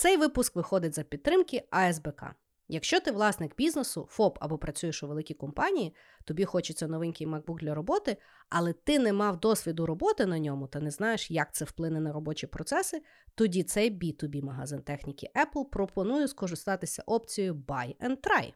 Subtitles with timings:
[0.00, 2.22] Цей випуск виходить за підтримки АСБК.
[2.68, 7.74] Якщо ти власник бізнесу, ФОП або працюєш у великій компанії, тобі хочеться новенький MacBook для
[7.74, 8.16] роботи,
[8.50, 12.12] але ти не мав досвіду роботи на ньому та не знаєш, як це вплине на
[12.12, 13.02] робочі процеси,
[13.34, 18.52] тоді цей B2B магазин техніки Apple пропонує скористатися опцією Buy and Try.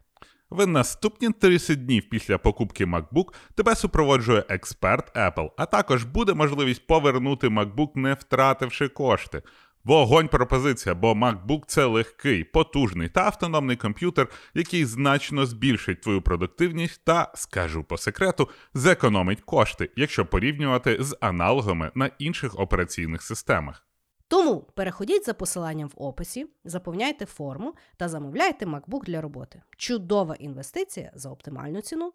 [0.50, 6.86] В наступні 30 днів після покупки MacBook тебе супроводжує експерт Apple, а також буде можливість
[6.86, 9.42] повернути MacBook, не втративши кошти.
[9.84, 17.00] Вогонь пропозиція, бо MacBook це легкий, потужний та автономний комп'ютер, який значно збільшить твою продуктивність
[17.04, 23.86] та, скажу по секрету, зекономить кошти, якщо порівнювати з аналогами на інших операційних системах.
[24.28, 29.62] Тому переходіть за посиланням в описі, заповняйте форму та замовляйте MacBook для роботи.
[29.76, 32.12] Чудова інвестиція за оптимальну ціну.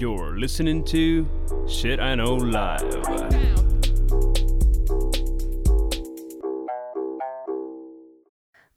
[0.00, 1.26] You're listening to
[1.66, 3.79] Shit I Know Life.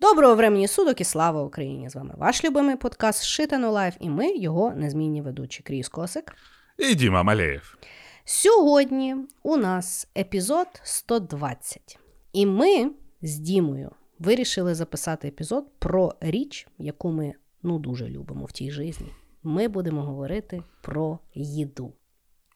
[0.03, 1.89] Доброго времени суток і слава Україні!
[1.89, 5.89] З вами ваш любимий подкаст Shit I Know Life і ми, його незмінні ведучі Кріс
[5.89, 6.35] Косик.
[6.77, 7.77] І Діма Малеєв.
[8.25, 11.99] Сьогодні у нас епізод 120.
[12.33, 18.51] І ми з Дімою вирішили записати епізод про річ, яку ми ну дуже любимо в
[18.51, 19.05] тій житті.
[19.43, 21.93] Ми будемо говорити про їду.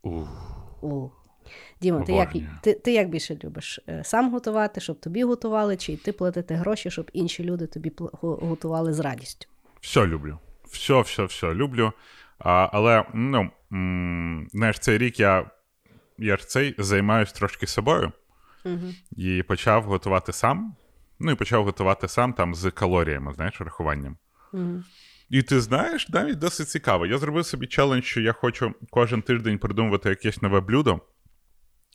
[0.03, 0.27] Ух.
[0.81, 1.09] У.
[1.81, 2.29] Діма, ти як,
[2.61, 3.79] ти, ти як більше любиш?
[3.89, 8.93] Е, Сам готувати, щоб тобі готували, чи йти платити гроші, щоб інші люди тобі готували
[8.93, 9.47] з радістю?
[9.81, 10.39] Все люблю.
[10.65, 11.93] Все, все, все люблю.
[12.39, 13.49] А, але, ну,
[14.51, 15.51] знаєш, цей рік я,
[16.17, 18.11] я ж цей займаюсь трошки собою
[18.65, 18.93] Угу.
[19.15, 20.75] і почав готувати сам.
[21.19, 24.17] Ну і почав готувати сам там з калоріями, знаєш, рахуванням.
[24.53, 24.83] Угу.
[25.29, 27.05] І ти знаєш, навіть досить цікаво.
[27.05, 30.99] Я зробив собі челендж, що я хочу кожен тиждень придумувати якесь нове блюдо.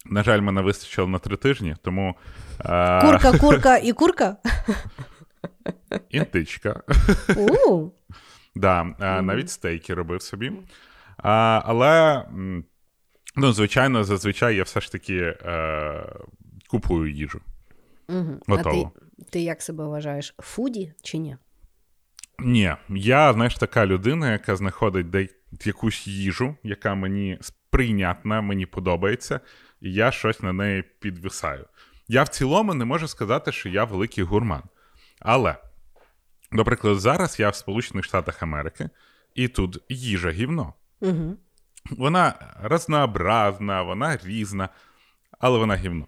[0.04, 2.16] На жаль, мене вистачило на три тижні, тому.
[2.60, 4.36] Е- Курка, курка і курка?
[6.10, 6.82] Інтичка.
[8.54, 8.84] Да,
[9.22, 10.52] навіть стейки робив собі.
[11.16, 12.24] А, але,
[13.36, 16.06] ну, звичайно, зазвичай я все ж таки е,
[16.68, 17.40] купую їжу.
[18.08, 18.38] Угу.
[18.48, 18.88] А ти,
[19.30, 20.34] ти як себе вважаєш?
[20.38, 21.36] Фуді чи ні?
[22.38, 25.28] Ні, я, знаєш, така людина, яка знаходить де
[25.64, 29.40] якусь їжу, яка мені сприйнятна, мені подобається,
[29.82, 31.66] і я щось на неї підвисаю.
[32.08, 34.62] Я в цілому не можу сказати, що я великий гурман.
[35.20, 35.56] Але,
[36.50, 38.90] наприклад, зараз я в Сполучених Штатах Америки,
[39.34, 40.74] і тут їжа гівно.
[41.00, 41.36] Угу.
[41.90, 44.68] Вона разнообразна, вона різна,
[45.38, 46.06] але вона гівно.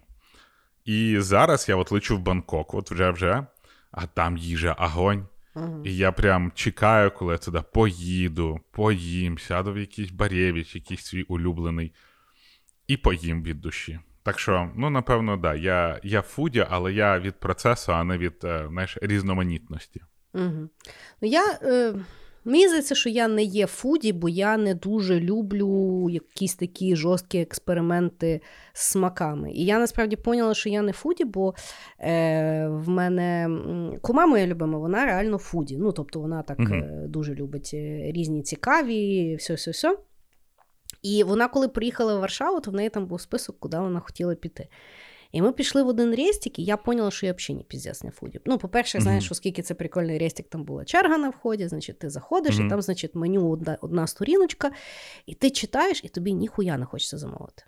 [0.85, 3.45] І зараз я от лечу в Бангкок, от вже вже,
[3.91, 5.27] а там їжа огонь.
[5.55, 5.81] Угу.
[5.85, 11.23] І я прям чекаю, коли я туди поїду, поїм, сяду в якийсь барєвіч, якийсь свій
[11.23, 11.93] улюблений,
[12.87, 13.99] і поїм від душі.
[14.23, 18.33] Так що, ну, напевно, да, я, я фуді, але я від процесу, а не від
[18.43, 20.01] е, знаєш, різноманітності.
[20.33, 20.69] Угу.
[21.21, 21.93] Ну, я, е,
[22.45, 27.39] мені здається, що я не є фуді, бо я не дуже люблю якісь такі жорсткі
[27.39, 28.41] експерименти
[28.73, 29.51] з смаками.
[29.51, 31.53] І я насправді поняла, що я не фуді, бо
[31.99, 33.49] е, в мене
[34.01, 35.77] кума моя любима, вона реально фуді.
[35.77, 39.97] Ну, тобто вона так е, дуже любить е, різні цікаві, все-все-все.
[41.05, 44.35] І вона, коли приїхала в Варшаву, то в неї там був список, куди вона хотіла
[44.35, 44.67] піти.
[45.31, 48.11] І ми пішли в один рестик, і я поняла, що я взагалі не піздець не
[48.11, 48.39] фуді.
[48.45, 52.55] Ну, по-перше, знаєш, оскільки це прикольний рестик, там була черга на вході, значить, ти заходиш,
[52.57, 52.67] Мгм.
[52.67, 54.71] і там, значить, меню одна, одна сторіночка,
[55.25, 57.63] і ти читаєш, і тобі ніхуя не хочеться замовити.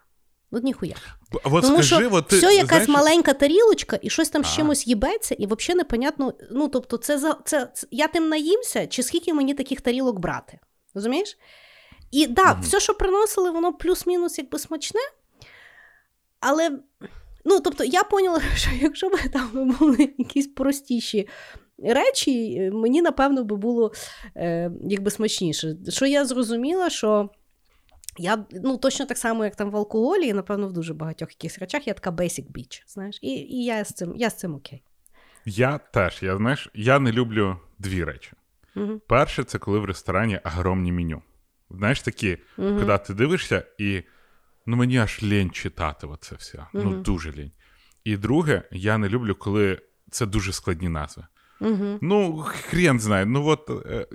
[0.52, 0.96] Ну, ніхуя.
[1.32, 4.56] Б- От Тому скажи, що ти, все якась знаєш, маленька тарілочка, і щось там з
[4.56, 6.34] чимось їбеться, і взагалі непонятно.
[6.52, 10.60] Ну, тобто, це, це, це я тим наїмся, чи скільки мені таких тарілок брати?
[10.94, 11.38] Розумієш?
[12.12, 12.62] І да, Мгм.
[12.62, 15.02] все, що приносили, воно плюс-мінус якби смачне.
[16.40, 16.80] Але,
[17.46, 21.28] ну, тобто, я поняла, що якщо б там були якісь простіші
[21.84, 23.92] речі, мені, напевно, би було
[24.36, 25.76] е, якби смачніше.
[25.90, 27.30] Що я зрозуміла, що.
[28.20, 31.60] Я ну точно так само, як там в алкоголі, і напевно в дуже багатьох якихось
[31.60, 34.84] речах я така basic bitch, знаєш, і, і я з цим я з цим окей.
[35.46, 38.32] Я теж, я знаєш, я не люблю дві речі.
[38.76, 39.02] Угу.
[39.08, 41.22] Перше, це коли в ресторані огромні меню.
[41.70, 42.80] Знаєш, такі, Угу.
[42.80, 44.04] коли ти дивишся, і
[44.66, 46.66] ну мені аж лінь читати оце все.
[46.74, 47.52] Ну, дуже лінь.
[48.04, 49.82] І друге, я не люблю, коли
[50.12, 51.24] це дуже складні назви.
[51.60, 52.00] Угу.
[52.02, 53.26] Ну, хрен знає.
[53.26, 54.08] Ну от е,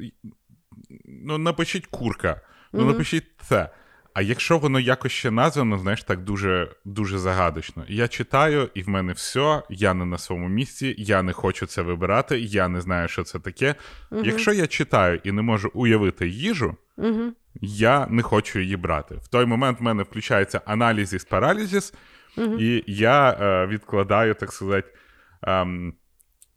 [1.04, 2.40] ну, напишіть курка,
[2.72, 3.70] ну напишіть це.
[4.14, 7.84] А якщо воно якось ще названо, знаєш, так дуже, дуже загадочно.
[7.88, 11.82] Я читаю, і в мене все, я не на своєму місці, я не хочу це
[11.82, 13.75] вибирати, я не знаю, що це таке.
[14.10, 14.25] Мгм.
[14.25, 17.32] Якщо я читаю і не можу уявити їжу, Угу.
[17.60, 19.14] Я не хочу її брати.
[19.14, 21.94] В той момент в мене включається аналізіс паралізіс,
[22.37, 22.56] Мгм.
[22.60, 24.94] і я е, відкладаю, так сказати,
[25.43, 25.94] ем,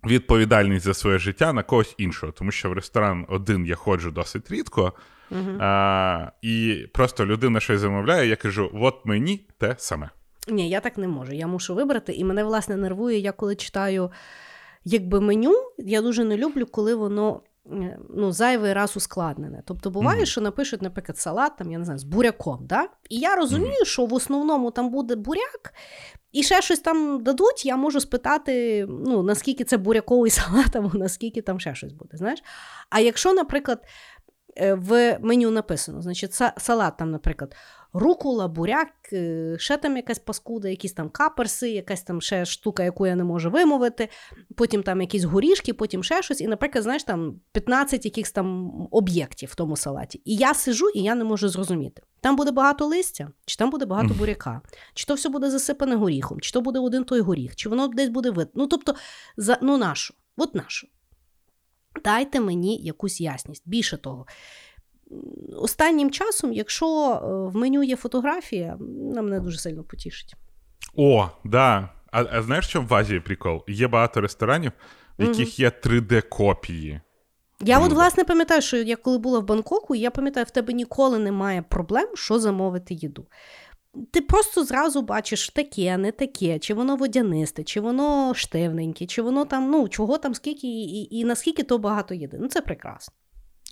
[0.05, 2.31] відповідальність за своє життя на когось іншого.
[2.31, 4.93] Тому що в ресторан один я ходжу досить рідко,
[5.31, 10.09] uh а, і просто людина щось замовляє, я кажу: от мені те саме.
[10.47, 11.31] Ні, я так не можу.
[11.31, 14.11] Я мушу вибрати, і мене власне нервує, я коли читаю
[14.83, 17.41] якби меню, я дуже не люблю, коли воно.
[18.09, 19.63] Ну, зайвий раз ускладнене.
[19.65, 20.25] Тобто буває, mm-hmm.
[20.25, 22.59] що напишуть, наприклад, салат там, я не знаю, з буряком.
[22.61, 22.87] Да?
[23.09, 23.85] І я розумію, mm-hmm.
[23.85, 25.73] що в основному там буде буряк,
[26.31, 31.41] і ще щось там дадуть, я можу спитати, ну, наскільки це буряковий салат, або наскільки
[31.41, 32.17] там ще щось буде.
[32.17, 32.39] знаєш.
[32.89, 33.83] А якщо, наприклад,
[34.57, 37.55] е, в меню написано, значить, салат там, наприклад,
[37.95, 43.07] рукула, буряк, е, ще там якась паскуда, якісь там каперси, якась там ще штука, яку
[43.07, 44.09] я не можу вимовити,
[44.55, 46.41] потім там якісь горішки, потім ще щось.
[46.41, 50.21] І, наприклад, знаєш, там 15 якихось там об'єктів в тому салаті.
[50.25, 52.01] І я сижу, і я не можу зрозуміти.
[52.21, 54.61] Там буде багато листя, чи там буде багато буряка,
[54.93, 58.09] чи то все буде засипане горіхом, чи то буде один той горіх, чи воно десь
[58.09, 58.47] буде вид.
[58.55, 58.95] Ну, тобто,
[59.37, 60.87] за, ну нашу, от нашу.
[62.03, 63.63] Дайте мені якусь ясність.
[63.65, 64.25] Більше того,
[65.55, 70.35] останнім часом, якщо е, в меню є фотографія, вона мене дуже сильно потішить.
[70.95, 71.89] О, да.
[72.11, 73.63] А а знаєш, що в Азії прикол?
[73.67, 74.71] Є багато ресторанів,
[75.19, 77.01] в яких є 3D-копії.
[77.61, 81.19] Я от, власне, пам'ятаю, що я коли була в Бангкоку, я пам'ятаю, в тебе ніколи
[81.19, 83.25] немає проблем, що замовити їду.
[84.11, 89.45] Ти просто зразу бачиш таке, не таке, чи воно водянисте, чи воно штивненьке, чи воно
[89.45, 92.37] там, ну, чого там, скільки і, і, і наскільки то багато їде.
[92.41, 93.13] Ну, це прекрасно.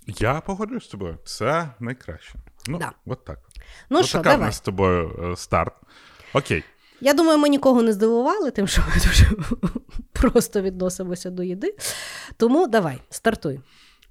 [0.08, 1.18] Я погоджуюсь з тобою.
[1.26, 2.36] Це найкраще.
[2.68, 2.92] Ну, да.
[3.06, 3.40] от так.
[3.90, 4.46] Ну от що, така давай.
[4.46, 5.74] в нас з тобою е, старт.
[6.34, 6.64] Окей.
[7.02, 9.26] Я думаю, ми нікого не здивували, тим, що ми дуже
[10.14, 11.76] просто відносимося до їди.
[12.38, 13.60] Тому давай, стартуй.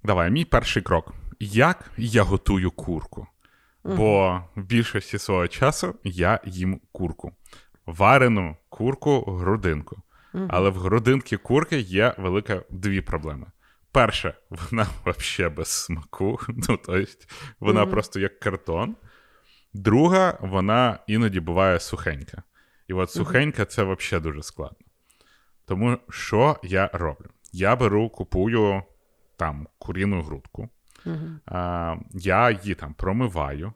[0.05, 1.15] Давай, мій перший крок.
[1.41, 3.27] Як я готую курку?
[3.85, 3.97] Угу.
[3.97, 7.33] Бо в більшості свого часу я їм курку.
[7.87, 9.97] Варену курку, грудинку.
[10.35, 10.47] Угу.
[10.49, 13.47] Але в грудинки курки є велика дві проблеми.
[13.93, 17.05] Перше, вона взагалі без смаку, ну, тобто,
[17.61, 17.91] вона mm-hmm.
[17.91, 18.97] просто як картон.
[19.75, 22.43] Друга, вона іноді буває сухенька.
[22.89, 24.87] І от сухенька це взагалі дуже складно.
[25.67, 27.27] Тому що я роблю?
[27.53, 28.83] Я беру, купую
[29.37, 30.69] там куріну грудку,
[31.07, 31.39] mm-hmm.
[31.47, 33.73] а, я її там промиваю,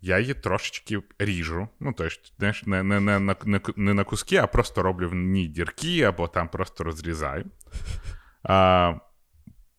[0.00, 1.68] я її трошечки ріжу.
[1.80, 6.02] Ну, тобто, не не, не, не, не на куски, а просто роблю в ній дірки
[6.02, 7.44] або там просто розрізаю.
[8.42, 8.94] А,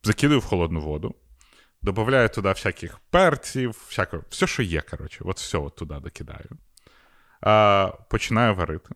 [0.04, 1.16] закидаю в холодну воду,
[1.81, 6.50] додаю туди всяких перців, всякого, все, що є, коротше, от все от туди докидаю.
[7.42, 8.96] А, Починаю варити.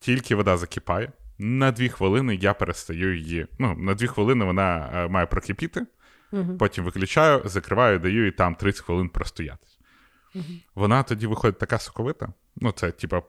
[0.00, 1.12] Тільки вода закипає.
[1.38, 3.46] На дві хвилини я перестаю її.
[3.58, 5.86] Ну, на дві хвилини вона а, має прокипіти,
[6.32, 6.56] угу.
[6.58, 9.78] потім виключаю, закриваю, даю і там 30 хвилин простоятись.
[10.34, 10.44] Угу.
[10.74, 12.32] Вона тоді виходить така соковита.
[12.56, 13.20] Ну, це, типа,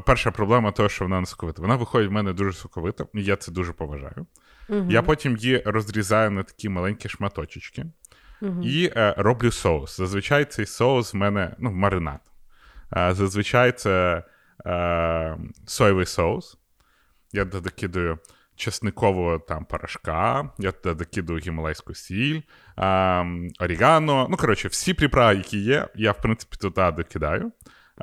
[0.00, 1.62] перша проблема того, що вона не соковита.
[1.62, 4.26] Вона виходить в мене дуже соковита, і я це дуже поважаю.
[4.70, 4.90] Угу.
[4.90, 7.86] Я потім її розрізаю на такі маленькі шматочечки
[8.42, 8.62] угу.
[8.62, 9.96] і е, роблю соус.
[9.96, 12.20] Зазвичай цей соус в мене ну, маринад.
[12.96, 14.24] Е, зазвичай це
[14.66, 15.36] е,
[15.66, 16.56] соєвий соус.
[17.32, 18.18] Я докидаю
[18.56, 22.40] чесникового там порошка, я туди докидаю гімалайську сіль,
[22.78, 23.26] е,
[23.60, 24.26] орігано.
[24.30, 27.52] Ну, коротше, всі приправи, які є, я, в принципі, туди докидаю.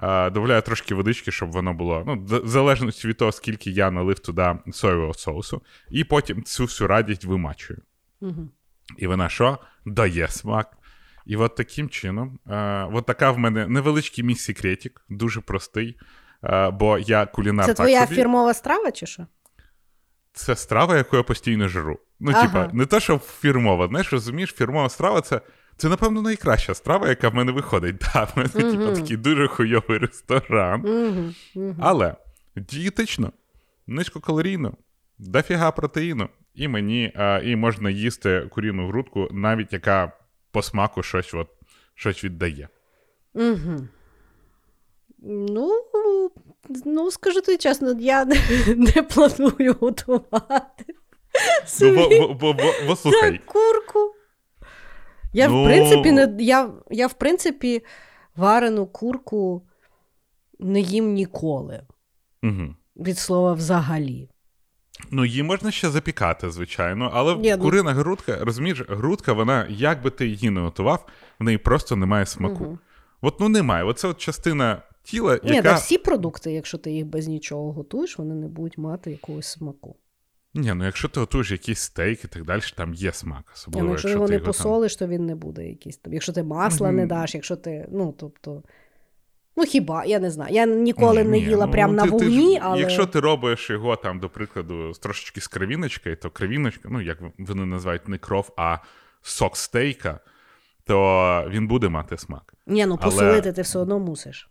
[0.01, 2.03] Додаю трошки водички, щоб воно було.
[2.07, 6.88] Ну, в залежності від того, скільки я налив туди соєвого соусу, і потім цю всю
[6.88, 7.81] радість вимачую.
[8.21, 8.49] Угу.
[8.97, 9.57] І вона що?
[9.85, 10.77] Дає смак.
[11.25, 15.99] І от таким чином, а, от така в мене невеличкий мій секретик, дуже простий.
[16.42, 17.66] А, бо я кулінар.
[17.66, 18.16] Це твоя собі.
[18.16, 19.27] фірмова страва, чи що?
[20.33, 21.99] Це страва, яку я постійно жру.
[22.19, 22.47] Ну, ага.
[22.47, 23.87] типа, не те, що фірмова.
[23.87, 25.42] Знаєш, розумієш, фірмова страва це
[25.77, 27.95] це, напевно, найкраща страва, яка в мене виходить.
[27.95, 28.71] Да, в мене mm-hmm.
[28.71, 30.81] типу, такий дуже хуйовий ресторан.
[30.81, 31.33] Mm-hmm.
[31.55, 31.75] Mm-hmm.
[31.79, 32.15] Але
[32.55, 33.31] дієтично,
[33.87, 34.73] низькокалорійно,
[35.17, 36.29] дофіга протеїну.
[36.55, 40.11] І мені а, і можна їсти куріну грудку, навіть яка
[40.51, 41.47] по смаку щось от,
[41.95, 42.69] щось віддає.
[43.33, 43.87] Угу.
[45.19, 45.83] Ну,
[46.85, 48.35] ну, скажу тобі чесно, я не,
[48.75, 50.85] не планую готувати.
[51.81, 53.41] Ну, бо, бо, бо, бо, бо слухай.
[53.45, 54.17] Курку.
[55.37, 55.63] Я, ну...
[55.63, 57.83] в принципі, не, я, я, в принципі,
[58.35, 59.61] варену курку
[60.59, 61.81] не їм ніколи.
[62.44, 62.75] Угу.
[62.95, 64.29] Від слова взагалі.
[65.11, 67.99] Ну, її можна ще запікати, звичайно, але Ні, ну курина ну...
[67.99, 71.06] грудка, розумієш, грудка, вона, як би ти її не готував,
[71.39, 72.63] в неї просто немає смаку.
[72.63, 72.79] Угу.
[73.21, 73.83] От ну немає.
[73.83, 75.39] Оце от частина тіла.
[75.44, 75.71] яка...
[75.71, 79.95] Ні, всі продукти, якщо ти їх без нічого готуєш, вони не будуть мати якогось смаку.
[80.57, 83.52] Ні, ну якщо ти готуєш якийсь стейк і так далі, там є смак.
[83.54, 85.07] Особливо, Ні, ну, якщо, якщо його не посолиш, там...
[85.07, 85.97] то він не буде якийсь.
[85.97, 86.14] там.
[86.14, 86.94] Якщо ти масла mm-hmm.
[86.94, 87.87] не даш, якщо ти.
[87.92, 88.64] Ну, тобто.
[89.56, 90.54] Ну, хіба, я не знаю.
[90.54, 92.80] Я ніколи Ні, не ні, їла ну, на ти- ти але.
[92.80, 97.66] Якщо ти робиш його там, до прикладу, трошечки з кровіночкою, то кровіночка, ну як вони
[97.66, 98.78] називають не кров, а
[99.21, 100.19] сок стейка,
[100.83, 102.54] то він буде мати смак.
[102.68, 104.49] Ні, ну Але- посолити ти все одно мусиш.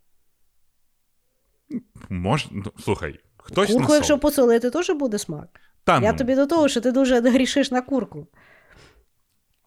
[2.08, 2.46] Мож...
[2.50, 5.60] ну, слухай, хтось Курку, якщо посолити, теж буде смак.
[5.86, 6.18] Та, Я ну.
[6.18, 8.26] тобі до того, що ти дуже грішиш на курку.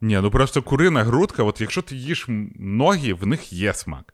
[0.02, 2.26] Ні, ну просто курина грудка, от якщо ти їш
[2.60, 4.14] ноги, в них є смак.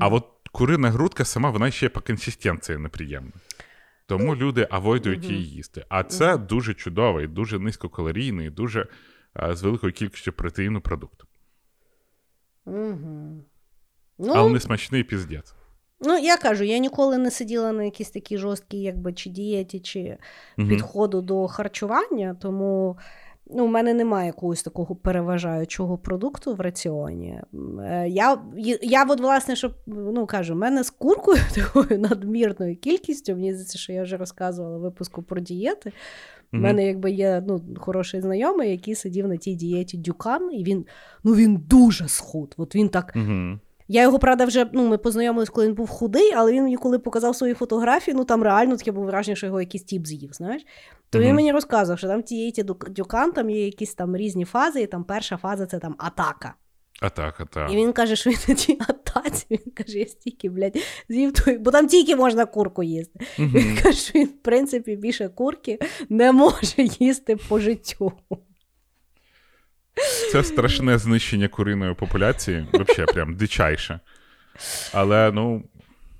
[0.00, 3.32] А от курина грудка сама, вона ще по консистенції неприємна.
[4.06, 5.84] Тому люди авойдують її їсти.
[5.88, 8.86] А це дуже чудовий, дуже низькокалорійний, дуже
[9.34, 11.22] а, з великою кількістю протеїну продукт.
[12.64, 13.44] Угу.
[14.18, 15.54] Але Ну, не смачний піздець.
[16.00, 20.16] Ну, я кажу, я ніколи не сиділа на якійсь такій жорсткій, якби, чи дієті, чи
[20.56, 20.68] Мгм.
[20.68, 22.96] підходу до харчування, тому
[23.50, 27.40] ну, в мене немає якогось такого переважаючого продукту в раціоні.
[27.80, 28.38] Е, Я,
[28.82, 33.78] я от, власне, щоб, ну, кажу, в мене з куркою такою надмірною кількістю, мені здається,
[33.78, 35.92] що я вже розказувала в випуску про дієти.
[36.52, 36.62] У Мгм.
[36.62, 40.86] мене якби є ну, хороший знайомий, який сидів на тій дієті Дюкан, і він,
[41.24, 42.54] ну, він дуже схуд.
[42.56, 43.58] От він так Угу.
[43.88, 46.98] Я його, правда, вже ну, ми познайомились, коли він був худий, але він мені коли
[46.98, 50.62] показав свої фотографії, ну там реально таке було враження, що його якийсь тіп з'їв, знаєш.
[51.10, 52.52] То він мені розказував, що там тієї
[52.90, 56.54] дюкан там є якісь там різні фази, і там перша фаза це там атака.
[57.00, 57.72] А так.
[57.72, 60.76] І він каже, що він на тій атаці, він каже, я стільки, блядь,
[61.08, 63.20] з'їв той, бо там тільки можна курку їсти.
[63.38, 63.52] Мгм.
[63.54, 65.78] Він каже, що він, в принципі, більше курки
[66.08, 68.12] не може їсти по життю.
[70.32, 74.00] Це страшне знищення куриної популяції, взагалі, прям дичайше.
[74.92, 75.62] Але ну,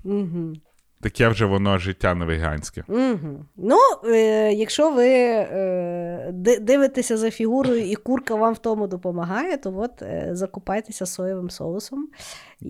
[0.04, 0.52] Угу.
[1.00, 2.84] таке вже воно життя не веганське.
[2.88, 3.44] Угу.
[3.56, 6.30] Ну, е, якщо ви е,
[6.60, 12.08] дивитеся за фігурою і курка вам в тому допомагає, то от е, закупайтеся соєвим соусом.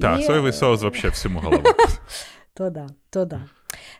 [0.00, 1.74] Так, І, соєвий е, соус взагалі всьому голова.
[2.54, 3.40] То да, то да.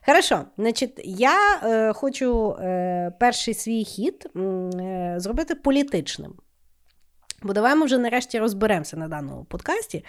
[0.07, 4.29] Хорошо, значить, я е, хочу е, перший свій хід
[5.17, 6.33] зробити політичним.
[7.43, 10.05] Бо давай ми вже нарешті розберемося на даному подкасті.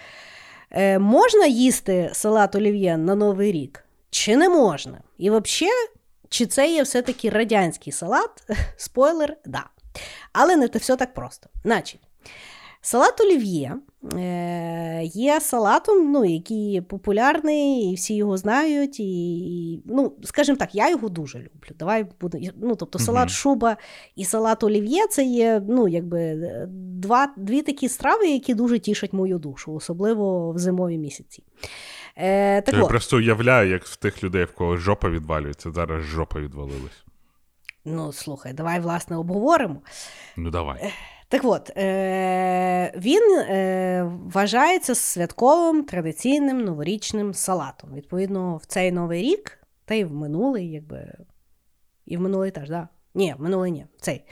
[0.70, 5.00] Е, можна їсти салат олів'є на Новий рік, чи не можна?
[5.18, 5.72] І взагалі,
[6.28, 8.42] чи це є все-таки радянський салат?
[8.76, 9.64] Спойлер, да.
[10.32, 11.48] Але не все так просто.
[11.64, 12.00] Значить,
[12.80, 13.76] салат олів'є
[15.02, 19.00] є салатом, ну, який популярний, і всі його знають.
[19.00, 21.74] І, і, ну, скажімо так, я його дуже люблю.
[21.78, 23.76] Давай буде, ну, тобто салат шуба
[24.16, 29.12] і салат олів'є це є ну, якби, е, два, дві такі страви, які дуже тішать
[29.12, 31.42] мою душу, особливо в зимові місяці.
[32.16, 36.02] Е, так Я от, просто уявляю, як в тих людей, в кого жопа відвалюється, зараз
[36.02, 37.04] жопа відвалилась.
[37.84, 39.82] ну, слухай, давай, власне, обговоримо.
[40.36, 40.92] Ну давай.
[41.30, 47.94] Так от, е- він е- вважається святковим традиційним новорічним салатом.
[47.94, 51.12] Відповідно, в цей новий рік, та й в минулий, якби.
[52.06, 52.88] І в минулий теж, да?
[53.14, 53.86] Ні, в минулий ні.
[54.00, 54.24] Цей.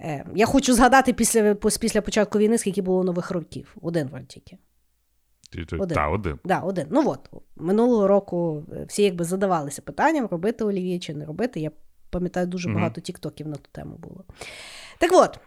[0.00, 3.76] Е- я хочу згадати після, після початку війни, скільки було нових років.
[3.82, 4.58] Один вроді тільки.
[5.82, 5.94] Один.
[5.94, 6.38] Та, один.
[6.44, 6.86] Да, один.
[6.90, 11.60] Ну от, минулого року е, всі якби задавалися питанням, робити олів'є чи не робити.
[11.60, 11.70] Я
[12.10, 14.24] пам'ятаю, дуже багато тіктоків на ту тему було.
[14.98, 15.40] Так от,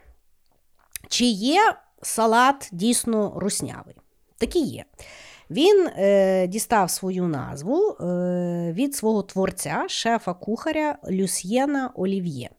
[1.11, 3.95] чи є салат дійсно руснявий?
[4.37, 4.85] Такий є.
[5.49, 12.49] Він е, дістав свою назву е, від свого творця, шефа-кухаря Люсьєна Олів'є.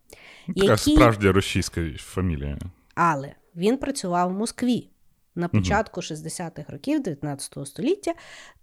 [0.47, 2.59] Така Який- справжня російська фамілія.
[2.95, 4.89] Але він працював в Москві
[5.35, 8.15] на початку 60-х років 19 століття,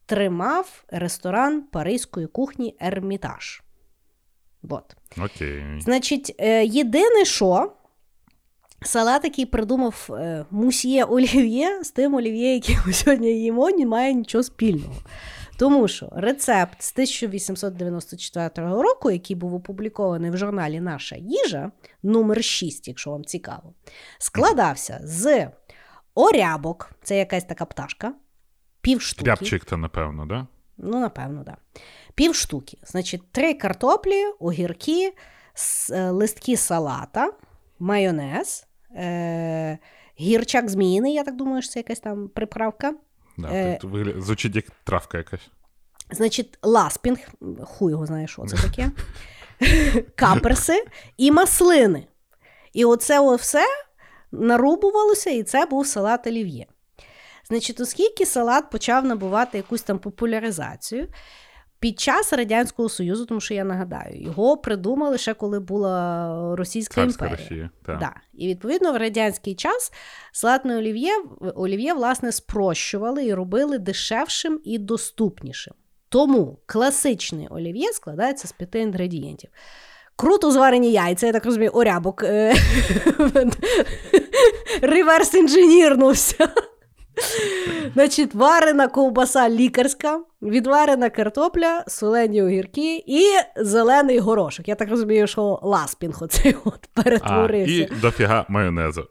[0.05, 3.62] тримав ресторан паризької кухні Ермітаж.
[4.69, 4.96] От.
[5.17, 5.63] Окей.
[5.79, 7.72] Значить, е, єдине, що
[8.81, 14.13] салат, який придумав е, мусьє Олів'є, з тим Олів'є, який ми сьогодні їмо, не має
[14.13, 14.95] нічого спільного.
[15.57, 21.71] Тому що рецепт з 1894 року, який був опублікований в журналі Наша їжа,
[22.03, 23.74] номер 6, якщо вам цікаво,
[24.17, 25.48] складався з
[26.15, 28.13] орябок, це якась така пташка,
[28.81, 29.29] півштуки.
[29.29, 30.48] Рябчик, то напевно, да?
[30.77, 31.43] Ну, напевно.
[31.43, 31.57] Да.
[32.15, 32.77] Пів штуки.
[32.83, 35.13] Значить, три картоплі, огірки,
[35.91, 37.33] е, листки салата,
[37.79, 39.77] майонез, е-
[40.19, 42.93] гірчак зміїний, я так думаю, що це якась там приправка.
[43.38, 45.50] да Е, вигля- Звучить як травка якась.
[46.12, 47.17] Значить, ласпінг,
[47.63, 48.91] хуй його знає, що це таке.
[50.15, 50.86] Каперси
[51.17, 52.08] і маслини.
[52.74, 53.65] І оце все
[54.31, 56.65] нарубувалося, і це був салат олів'є.
[57.48, 61.08] Значить, оскільки салат почав набувати якусь там популяризацію,
[61.79, 67.25] Під час Радянського Союзу, тому що я нагадаю, його придумали ще коли була Російська Царська
[67.25, 67.48] імперія.
[67.50, 67.69] Росія.
[67.86, 68.00] Так.
[68.00, 68.15] Да.
[68.33, 69.91] І відповідно в радянський час
[70.31, 71.12] салатне олів'є,
[71.55, 75.74] олів'є власне спрощували і робили дешевшим і доступнішим.
[76.09, 79.50] Тому класичне олів'є складається з п'яти інгредієнтів.
[80.15, 82.55] Круто зварені яйця, я так розумію, орябок е,
[84.81, 86.50] реверс інженірнувся.
[87.93, 93.23] Значить, варена ковбаса лікарська, відварена картопля, солені огірки і
[93.57, 94.67] зелений горошок.
[94.67, 97.73] Я так розумію, що ласпінг оцей от А, перетворився.
[97.73, 99.03] і дофіга майонезу.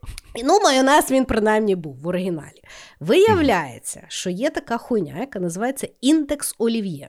[0.45, 2.63] Ну, майонез він принаймні був в оригіналі.
[3.01, 7.09] Виявляється, що є така хуйня, яка називається індекс олів'є.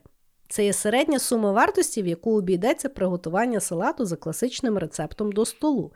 [0.49, 5.91] Це є середня сума вартості, в яку обійдеться приготування салату за класичним рецептом до столу.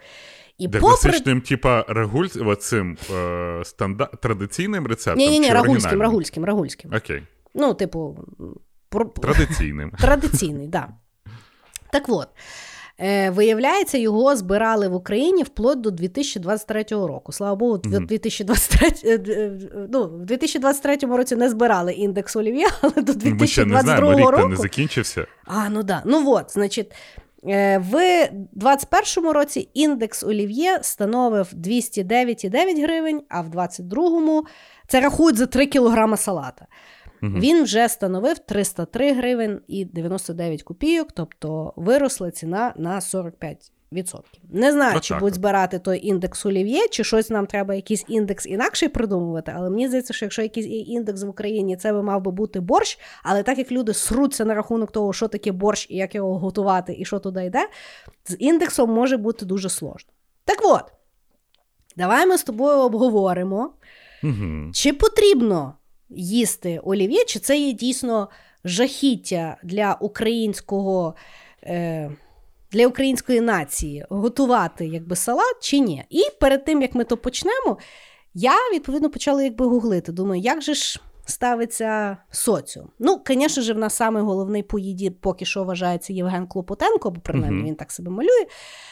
[0.64, 4.06] І Де попри типа, рагуль, оцим е, станда...
[4.06, 5.18] традиційним рецептом?
[5.18, 6.92] ні, ні, ні, рагульським, рагульським, рагульським.
[6.96, 7.24] Окей.
[7.54, 8.18] Ну, типу,
[8.90, 9.06] про...
[9.06, 9.92] Традиційним.
[10.00, 10.72] Традиційний, так.
[10.72, 10.94] Да.
[11.92, 12.28] Так от,
[13.00, 17.32] е, виявляється, його збирали в Україні вплоть до 2023 року.
[17.32, 18.06] Слава Богу, в Мгм.
[18.06, 19.52] 2023, е, е,
[19.92, 24.14] ну, в 2023 році не збирали індекс олів'є, але до Ну, Ми ще не знаємо,
[24.14, 24.48] рік року.
[24.48, 25.28] не закінчився.
[25.46, 26.02] А, ну да.
[26.06, 26.92] Ну от, значить,
[27.44, 34.44] в 2021 році індекс олів'є становив 209,9 гривень, а в 2022
[34.88, 36.68] це рахують за 3 кілограми салата.
[37.24, 37.32] Угу.
[37.32, 43.72] Він вже становив 303 гривень і 99 копійок, тобто виросла ціна на 45%.
[44.50, 48.46] Не знаю, чи Отак будуть збирати той індекс олів'є, чи щось нам треба якийсь індекс
[48.46, 49.54] інакший придумувати.
[49.56, 53.00] Але мені здається, що якщо якийсь індекс в Україні, це би мав би бути борщ.
[53.24, 56.96] Але так як люди сруться на рахунок того, що таке борщ і як його готувати,
[57.00, 57.68] і що туди йде,
[58.26, 60.12] з індексом може бути дуже сложно.
[60.46, 60.84] Так от,
[61.98, 63.74] давай ми з тобою обговоримо.
[64.24, 64.72] Мгм.
[64.74, 65.74] Чи потрібно
[66.10, 68.30] їсти олів'є, чи це є дійсно
[68.66, 71.16] жахіття для українського.
[71.64, 72.12] Е,
[72.74, 76.04] для української нації готувати якби салат чи ні.
[76.10, 77.78] І перед тим як ми то почнемо,
[78.34, 80.12] я відповідно почала якби гуглити.
[80.12, 82.90] Думаю, як же ж ставиться соціум?
[83.00, 87.22] Ну, звісно ж, в нас самий головний по їді поки що вважається Євген Клопотенко, бо
[87.22, 87.68] принаймні Мгм.
[87.68, 88.46] він так себе малює.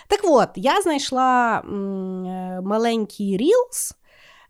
[0.08, 3.94] Так от, я знайшла м, е, маленький рілс,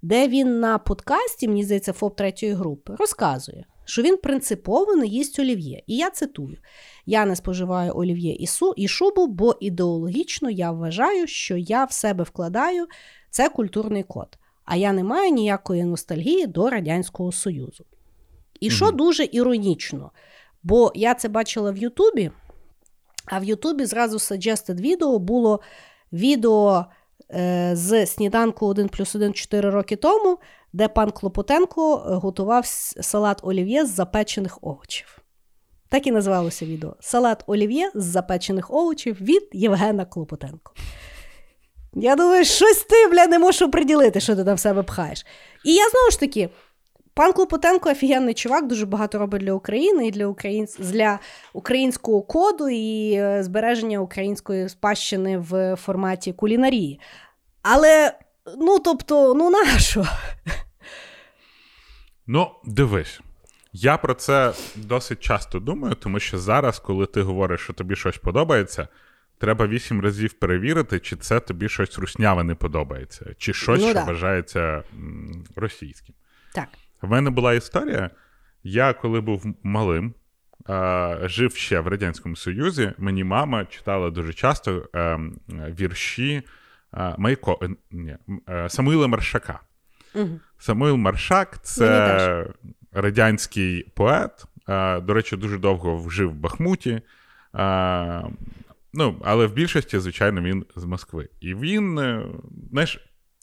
[0.01, 5.39] де він на подкасті, мені здається, ФОП третьої групи, розказує, що він принципово не їсть
[5.39, 5.83] олів'є.
[5.87, 6.57] І я цитую:
[7.05, 11.91] я не споживаю олів'є і, су, і шубу, бо ідеологічно я вважаю, що я в
[11.91, 12.87] себе вкладаю
[13.29, 14.37] це культурний код.
[14.65, 17.85] А я не маю ніякої ностальгії до Радянського Союзу.
[18.59, 18.97] І що Мгм.
[18.97, 20.11] дуже іронічно,
[20.63, 22.31] бо я це бачила в Ютубі,
[23.25, 25.59] а в Ютубі зразу suggested відео було
[26.13, 26.85] відео
[27.31, 30.37] е, з сніданку 1 плюс 1 4 роки тому,
[30.73, 35.17] де пан Клопотенко е, готував салат олів'є з запечених овочів.
[35.89, 40.73] Так і називалося відео: Салат олів'є з запечених овочів від Євгена Клопотенко.
[41.93, 45.25] Я думаю, щось ти, бля, не можеш приділити, що ти там в себе пхаєш.
[45.65, 46.49] І я знову ж таки.
[47.13, 50.77] Пан Клопотенко офігенний чувак, дуже багато робить для України і для, українсь...
[50.77, 51.19] для
[51.53, 56.99] українського коду і е, збереження української спадщини в форматі кулінарії.
[57.61, 58.13] Але,
[58.57, 60.05] ну тобто, ну нащо?
[62.27, 63.21] Ну, дивись.
[63.73, 68.17] Я про це досить часто думаю, тому що зараз, коли ти говориш, що тобі щось
[68.17, 68.87] подобається,
[69.37, 73.93] треба вісім разів перевірити, чи це тобі щось русняве не подобається, чи щось, Ну що
[73.93, 74.03] да.
[74.03, 74.83] вважається
[75.55, 76.15] російським.
[76.53, 76.67] Так.
[77.01, 78.09] В мене була історія.
[78.63, 80.13] Я, коли був малим,
[80.69, 86.43] е, жив ще в Радянському Союзі, мені мама читала дуже часто е, вірші
[87.17, 88.17] Майко, е, ні,
[88.49, 89.59] е, Самуїла Маршака.
[90.15, 90.39] Угу.
[90.57, 92.47] Самуїл Маршак це
[92.91, 94.45] радянський поет.
[95.03, 97.01] До речі, дуже довго жив в Бахмуті.
[98.93, 101.29] Ну, але в більшості, звичайно, він з Москви.
[101.39, 102.25] І він, е,
[102.71, 102.99] знаєш,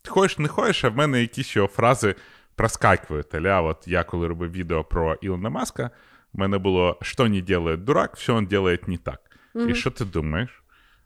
[0.09, 2.15] хочеш не хочеш, а в мене якісь його фрази
[2.55, 3.35] проскакивають.
[3.35, 5.91] Аля, от я коли робив відео про Ілона Маска,
[6.33, 9.21] в мене було «Що не делает дурак, все він делает не так.
[9.69, 10.63] І що ти думаєш?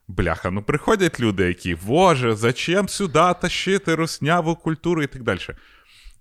[0.08, 5.38] Бляха, ну приходять люди, які, боже, зачем сюди тащити русняву культуру і так далі.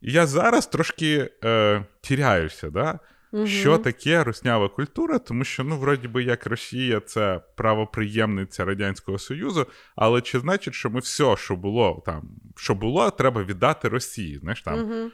[0.01, 2.99] І я зараз трошки е, тіряюся, да?
[3.33, 3.47] Мгм.
[3.47, 9.67] що таке руснява культура, тому що, ну, вроді би, як Росія, це правоприємниця Радянського Союзу,
[9.95, 14.37] але чи значить, що ми все, що було там, що було, треба віддати Росії?
[14.37, 15.11] Знаєш, там Угу.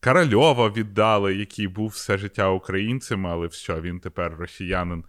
[0.00, 5.04] Корольова віддали, який був все життя українцем, але все, він тепер росіянин,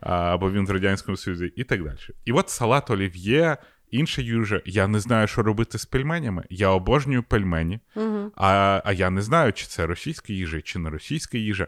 [0.00, 1.96] або він в Радянському Союзі, і так далі.
[2.24, 3.56] І от салат олів'є,
[3.90, 4.62] інша їжа.
[4.64, 6.44] Я не знаю, що робити з пельменями.
[6.50, 8.32] Я обожнюю пельмені, Угу.
[8.36, 11.66] а, а я не знаю, чи це російська їжа, чи не російська їжа.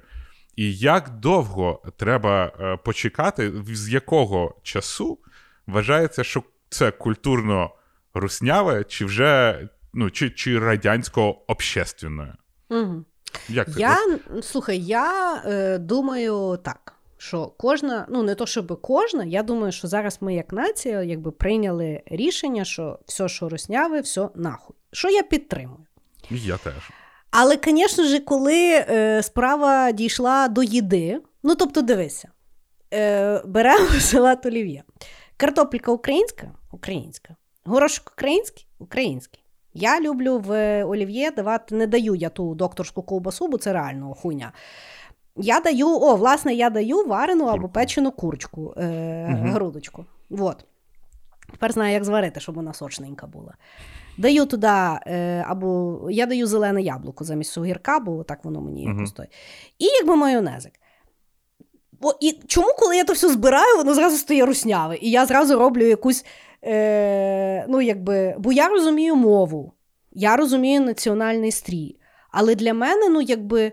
[0.56, 5.18] І як довго треба е, почекати, з якого часу
[5.66, 7.70] вважається, що це культурно
[8.14, 12.34] русняве, чи вже ну, чи, чи радянсько общественне?
[12.72, 13.04] Угу.
[13.48, 13.80] Як ти?
[13.80, 13.96] Я
[14.42, 16.94] слухай, я е, думаю так.
[17.16, 21.30] Що кожна, ну не то щоб кожна, я думаю, що зараз ми, як нація, якби
[21.30, 24.76] прийняли рішення, що все, що росняве, все нахуй.
[24.92, 25.86] Що я підтримую.
[26.30, 26.90] Я теж.
[27.30, 32.28] Але, звісно ж, коли е, справа дійшла до їди, ну тобто, дивися,
[32.94, 34.82] е, беремо салат олів'є.
[35.36, 37.36] Картопелька українська українська.
[37.64, 39.41] Горошок український український.
[39.74, 44.52] Я люблю в олів'є давати, не даю я ту докторську ковбасу, бо це реально хуйня.
[45.36, 49.52] Я даю, о, власне, я даю варену або печену курочку, е, угу.
[49.52, 50.04] грудочку.
[50.30, 50.64] Вот.
[51.50, 53.54] Тепер знаю, як зварити, щоб вона сочненька була.
[54.18, 58.94] Даю туди, е, або я даю зелене яблуко замість огірка, бо так воно мені uh-huh.
[58.94, 59.26] якось той.
[59.78, 60.72] І якби майонезик.
[62.00, 64.96] Бо, і Чому, коли я то все збираю, воно зразу стає русняве.
[65.00, 66.24] І я зразу роблю якусь.
[66.64, 69.72] Е, ну, якби, Бо я розумію мову,
[70.12, 71.96] я розумію національний стрій.
[72.30, 73.72] Але для мене, ну, якби.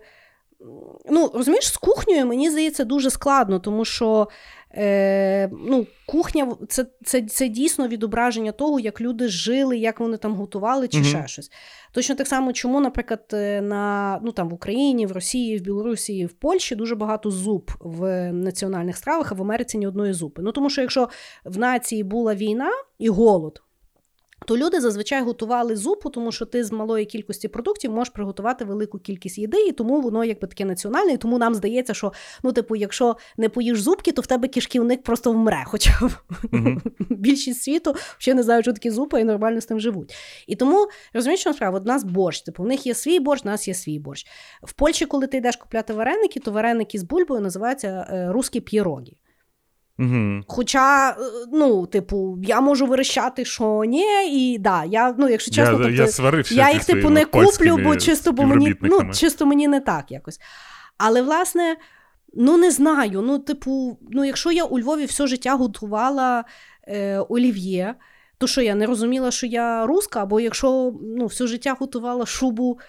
[1.10, 4.28] Ну, розумієш, з кухнею мені здається дуже складно, тому що
[4.76, 10.36] Е, ну, Кухня це це, це дійсно відображення того, як люди жили, як вони там
[10.36, 11.52] готували, чи mm ще щось.
[11.92, 16.26] Точно так само, чому, наприклад, е, на, ну, там, в Україні, в Росії, в Білорусі,
[16.26, 20.42] в Польщі дуже багато зуб в національних стравах, а в Америці ні одної зупи.
[20.42, 21.10] Ну, Тому що якщо
[21.46, 23.62] в нації була війна і голод,
[24.50, 29.00] то люди зазвичай готували зупу, тому що ти з малої кількості продуктів можеш приготувати велику
[29.00, 31.14] кількість їди, і тому воно якби таке національне.
[31.14, 35.04] І тому нам здається, що ну, типу, якщо не поїш зубки, то в тебе кишківник
[35.04, 35.64] просто вмре.
[35.66, 36.82] Хоча mm-hmm.
[37.10, 40.16] більшість світу ще не знають, що такі зупи і нормально з тим живуть.
[40.48, 42.42] І тому розумієш, що справа, от нас борщ.
[42.42, 44.28] Типу, в них є свій борщ, у нас є свій борщ.
[44.64, 49.18] В Польщі, коли ти йдеш купляти вареники, то вареники з бульбою називаються е, русські п'єрогі.
[50.00, 50.44] Угу.
[50.48, 51.16] Хоча, е,
[51.52, 55.90] ну, типу, я можу вирощати, що ні, і да, я, ну, якщо чесно, я, тобто,
[55.90, 59.80] я, сварився я їх типу не куплю, бо чисто бо мені ну, чисто мені не
[59.80, 60.40] так якось.
[60.98, 61.78] Але, власне,
[62.34, 63.22] ну не знаю.
[63.22, 66.44] Ну, типу, ну, якщо я у Львові все життя готувала
[66.88, 67.96] е, олів'є,
[68.38, 72.80] то що я не розуміла, що я руска, або якщо ну, все життя готувала шубу,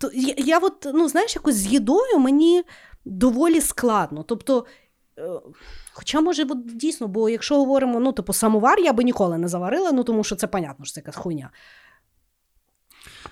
[0.00, 2.62] то я, я от, ну, знаєш, якось з їдою мені
[3.04, 4.22] доволі складно.
[4.22, 4.66] Тобто.
[5.18, 5.22] Е,
[5.96, 10.04] Хоча, може, дійсно, бо якщо говоримо, ну, типу, самовар я би ніколи не заварила, ну
[10.04, 11.50] тому що це понятно, що це якась хуйня.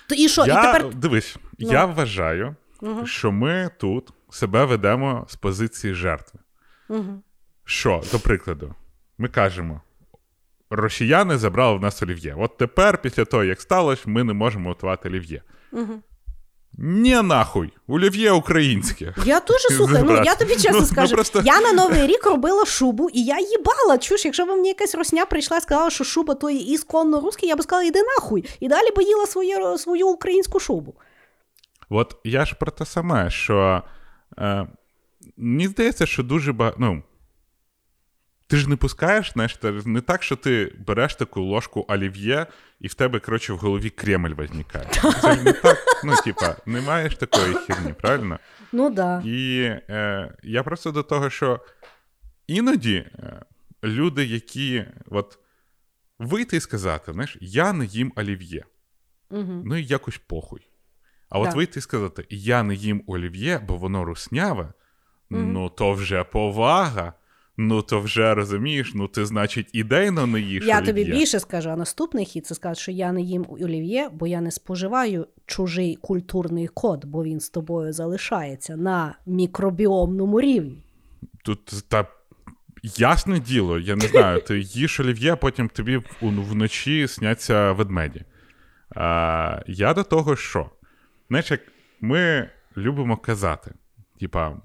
[0.09, 0.47] То і що?
[0.47, 0.95] Я, і тепер...
[0.95, 1.73] Дивись, ну.
[1.73, 3.07] я вважаю, угу.
[3.07, 6.41] що ми тут себе ведемо з позиції жертви.
[6.89, 7.23] Угу.
[7.65, 8.75] Що, до прикладу,
[9.19, 9.81] ми кажемо:
[10.71, 12.35] росіяни забрали в нас олів'є.
[12.39, 15.43] От тепер, після того, як сталося, ми не можемо готувати олів'є.
[15.73, 16.03] Угу.
[16.79, 19.15] Не нахуй, олів'є українське.
[19.25, 21.11] Я дуже слухаю, ну я тобі чесно ну, ну скажу.
[21.11, 21.43] Ну, просто...
[21.45, 23.99] Я на Новий рік робила шубу, і я їбала.
[23.99, 27.49] Чуш, якщо б мені якась росня прийшла і сказала, що шуба то є ісконно русський,
[27.49, 28.45] я б сказала, іди нахуй.
[28.61, 30.95] І далі би їла свою, свою українську шубу.
[31.91, 33.83] От я ж про те саме, що
[34.39, 34.67] е,
[35.37, 36.77] мені здається, що дуже багато.
[36.81, 37.03] Ну,
[38.53, 42.47] ти ж не пускаєш, знаєш, не так, що ти береш таку ложку олів'є,
[42.81, 44.89] і в тебе, коротше, в голові Кремль возникає.
[45.23, 48.39] Це ж не так, ну, типа, не маєш такої херні, правильно?
[48.73, 49.23] Ну да.
[49.25, 51.61] І е, я просто до того, що
[52.47, 53.43] іноді е,
[53.85, 55.39] люди, які от
[56.19, 58.65] вийти і сказати, знаєш, я не їм олів'є.
[59.31, 59.63] Угу.
[59.65, 60.69] Ну і якось похуй.
[61.29, 64.73] А от вийти і сказати, я не їм олів'є, бо воно русняве,
[65.31, 65.41] угу.
[65.41, 67.13] ну то вже повага.
[67.57, 70.65] Ну, то вже розумієш, ну ти, значить, ідейно не їш.
[70.67, 70.87] Я олів'є.
[70.87, 74.41] тобі більше скажу, а наступний хід це сказати, що я не їм олів'є, бо я
[74.41, 80.83] не споживаю чужий культурний код, бо він з тобою залишається на мікробіомному рівні.
[81.45, 82.07] Тут та
[82.83, 88.23] ясне діло, я не знаю, ти їш олів'є, потім тобі вночі сняться ведмеді.
[88.97, 90.71] А, Я до того, що,
[91.29, 91.61] знаєш, як
[92.01, 93.71] ми любимо казати,
[94.21, 94.57] типа,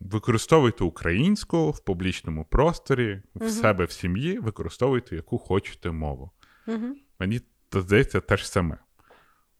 [0.00, 6.30] Використовуйте українську в публічному просторі, в uh себе в сім'ї, використовуйте яку хочете мову.
[6.66, 7.40] uh Мені
[7.72, 8.78] здається те ж саме.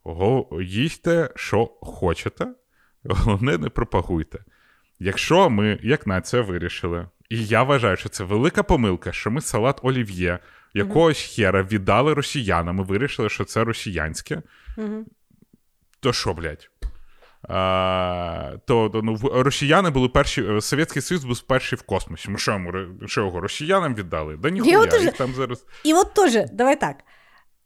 [0.02, 2.46] Го, їсте, що хочете,
[3.04, 4.44] головне, не пропагуйте.
[4.98, 9.80] Якщо ми, як нація, вирішили, і я вважаю, що це велика помилка, що ми салат
[9.82, 10.38] олів'є,
[10.74, 14.42] якогось хера віддали росіянам і вирішили, що це росіянське,
[16.00, 16.70] то що, блядь?
[18.64, 22.30] То ну, росіяни були перші, е, Совєтський Союз був перший в космосі.
[22.30, 22.72] Ми що йому
[23.06, 24.36] що його росіянам віддали?
[24.36, 25.64] Да ніхуя, їх там зараз.
[25.84, 26.96] І от теж, давай так.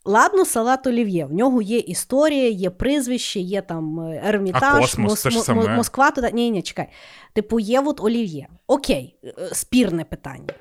[0.07, 1.25] Ладно, салат олів'є.
[1.25, 5.75] В нього є історія, є прізвище, є там е, ермітаж, А космос ж саме.
[5.75, 6.31] Москва туди.
[6.33, 6.89] Ні, ні, чекай.
[7.33, 8.47] Типу, є от олів'є.
[8.67, 10.53] Окей, е, спірне питання.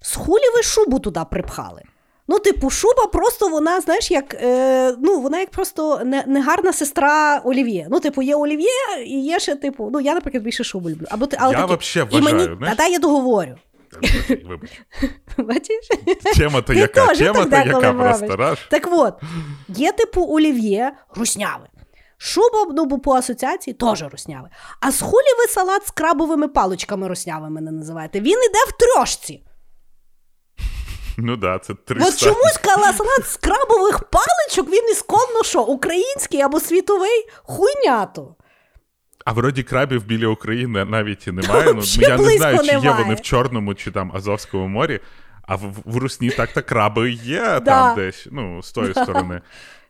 [0.00, 1.82] З хулі ви шубу туди припхали?
[2.28, 7.40] Ну, типу, шуба просто вона, знаєш, як е, ну, вона як просто не, негарна сестра
[7.44, 7.86] Олів'є.
[7.90, 11.06] Ну, типу, є Олів'є, і є ще, типу, ну, я, наприклад, більше шубу люблю.
[11.10, 13.54] Або, ти- але Я такі- вообще і мені, знаєш- А дай я договорю.
[14.48, 14.70] Вибач.
[15.38, 15.88] Бачиш?
[16.36, 18.26] Тема то яка, тема то яка просто?
[18.70, 19.14] Так от,
[19.68, 21.66] є типу олів'є русняве.
[22.18, 24.48] Шуба, ну, бо по асоціації теж русняве.
[24.80, 28.20] А з хулі ви салат з крабовими паличками руснявими не називаєте.
[28.20, 29.42] Він іде в трьошці.
[31.18, 32.58] Ну да, це три От чомусь
[32.96, 38.34] салат з крабових паличок, він ісконно що, український або світовий хуйнято.
[39.24, 41.64] А вроді крабів біля України навіть і немає.
[41.66, 45.00] Ну, Вообще я не знаю, чи є вони в Чорному чи там Азовському морі,
[45.42, 47.60] а в, в Русні так-то краби є Да.
[47.60, 49.40] там десь, ну, з тої сторони.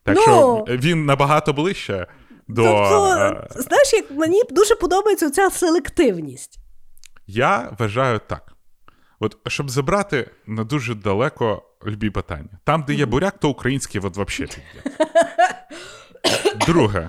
[0.02, 0.22] Так Ну.
[0.22, 2.06] що він набагато ближче
[2.48, 2.62] до.
[2.62, 6.58] тобто, е, знаєш, як мені дуже подобається ця селективність.
[7.26, 8.53] Я вважаю так.
[9.24, 12.48] От, щоб забрати на дуже далеко любі питання.
[12.64, 14.92] Там, де є буряк, то український от взагалі є.
[16.66, 17.08] Друге.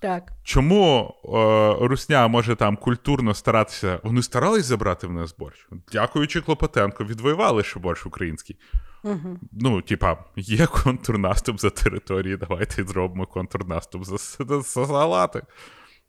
[0.00, 0.32] Так.
[0.42, 4.00] Чому е, Русня може там культурно старатися?
[4.02, 5.68] Вони старались забрати в нас борщ.
[5.92, 8.56] Дякуючи Клопотенко, відвоювали, що борщ український.
[9.02, 9.38] Угу.
[9.52, 15.42] Ну, типа, є контрнаступ за території, давайте зробимо контрнаступ за, с- за салати.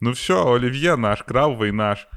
[0.02, 2.08] Ну все, Олів'є наш, кравовий наш.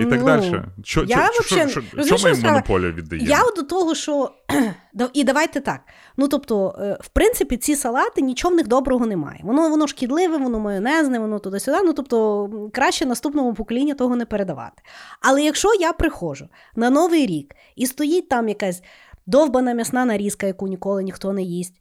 [0.00, 0.62] І так Ну, далі.
[0.84, 3.28] Що, я що, вообще- що, що що ми їм монополію віддаємо?
[3.30, 4.30] Я до того, що
[5.12, 5.80] і давайте так.
[6.16, 9.40] Ну тобто, е, в принципі, ці салати нічого в них доброго немає.
[9.44, 11.78] Воно воно шкідливе, воно майонезне, воно туди-сюди.
[11.84, 14.82] Ну тобто, краще наступному поколінню того не передавати.
[15.20, 18.82] Але якщо я приходжу на новий рік і стоїть там якась
[19.30, 21.74] довбана м'ясна нарізка, яку ніколи ніхто не їсть.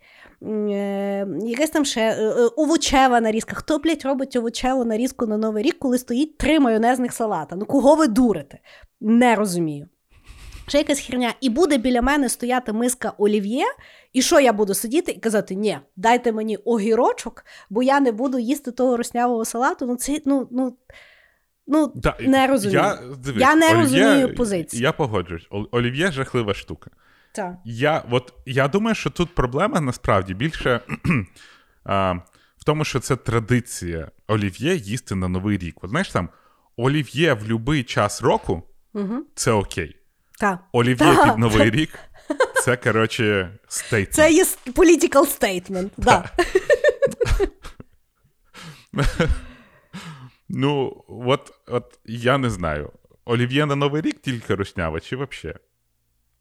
[0.44, 3.56] е, Якась там ще е, е, овочева нарізка.
[3.56, 7.56] Хто, блядь, робить овочеву нарізку на Новий рік, коли стоїть три майонезних салата?
[7.56, 8.58] Ну кого ви дурите?
[9.02, 9.88] Не розумію.
[10.68, 13.64] Ще якась херня, і буде біля мене стояти миска олів'є,
[14.14, 18.40] і що я буду сидіти і казати: ні, дайте мені огірочок, бо я не буду
[18.40, 19.86] їсти того роснявого салату.
[19.86, 20.78] Ну, це ну, ну,
[21.68, 22.80] ну Да, не розумію.
[22.82, 24.84] Я, дивись, Я не Олів'є- розумію позиції.
[24.84, 25.48] Я погоджуюсь.
[25.52, 26.92] Ол- Олів'є жахлива штука.
[27.40, 27.56] Так.
[27.66, 30.82] Я, от, я думаю, що тут проблема насправді більше
[31.84, 32.14] а,
[32.58, 35.76] в тому, що це традиція олів'є їсти на Новий рік.
[35.82, 36.30] От, знаєш там,
[36.78, 39.16] олів'є в будь-який час року Угу.
[39.36, 39.96] це окей.
[40.40, 40.60] Так.
[40.72, 42.00] Олів'є Та, під Новий рік
[42.64, 44.14] це, коротше, стейтмент.
[44.16, 45.90] Це є political statement.
[45.98, 46.30] Да.
[50.52, 52.92] Ну, от, от я не знаю.
[53.26, 55.60] Олів'є на Новий рік тільки русняве, чи взагалі?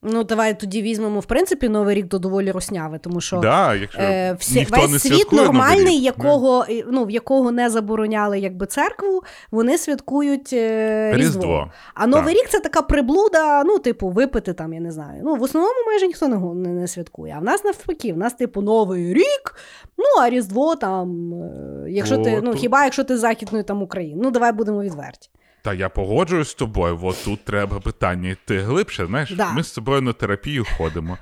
[0.02, 3.36] Ну, давай тоді візьмемо, в принципі, Новий рік до доволі росняве, тому що.
[3.36, 7.52] Да, якщо Е, всі, ніхто весь не світ нормальний, рік, якого, е, ну, в якого
[7.52, 11.40] не забороняли якби, церкву, вони святкують е, Різдво.
[11.40, 11.72] Різдво.
[11.94, 12.42] А Новий Так.
[12.42, 15.20] рік це така приблуда, ну, типу, випити там, я не знаю.
[15.24, 17.34] Ну, в основному майже ніхто не, не, не святкує.
[17.36, 19.54] А в нас навпаки, в нас, типу, Новий рік,
[19.98, 23.82] ну, а Різдво там, е, якщо ти, ну, то- хіба якщо ти з західної там
[23.82, 24.20] України.
[24.24, 25.30] Ну, давай будемо відверті.
[25.62, 29.06] Та я погоджуюсь з тобою, от тут треба питання йти глибше.
[29.06, 29.52] Знаєш, Да.
[29.52, 31.18] ми з тобою на терапію ходимо.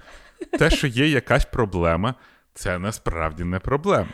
[0.58, 2.14] Те, що є якась проблема,
[2.54, 4.08] це насправді не проблема.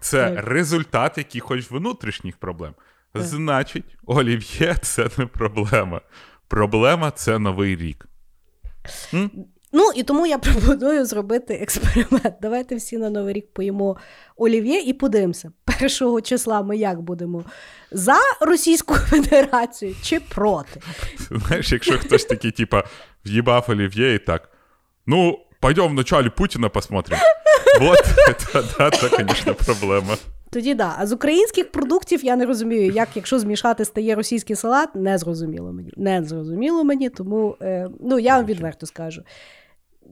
[0.00, 0.46] Це Так.
[0.46, 2.74] результат якихось внутрішніх проблем.
[3.14, 6.00] Значить, олів'є це не проблема.
[6.48, 8.06] Проблема це новий рік.
[9.72, 12.34] Ну, і тому я пропоную зробити експеримент.
[12.42, 13.96] Давайте всі на Новий рік поїмо
[14.36, 17.44] олів'є і подивимося, першого числа ми як будемо
[17.92, 20.80] за Російську Федерацію чи проти.
[21.30, 22.84] Знаєш, якщо хтось такий, типа,
[23.26, 24.50] в'їбав олів'є і так.
[25.06, 27.18] Ну, пойдем вначале Путіна посмотрим.
[27.80, 28.04] Вот,
[28.38, 30.16] це, да, це, звісно, проблема.
[30.50, 30.94] Тоді да.
[30.98, 35.72] А з українських продуктів я не розумію, як якщо змішати стає російський салат, не зрозуміло
[35.72, 35.92] мені.
[35.96, 39.22] Не зрозуміло мені, тому е, ну я вам відверто скажу.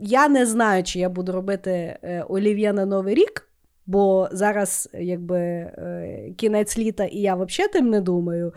[0.00, 1.70] Я не знаю, чи я буду робити
[2.02, 3.48] е, олів'є на Новий рік,
[3.86, 8.52] бо зараз якби е, кінець літа, і я взагалі тим не думаю.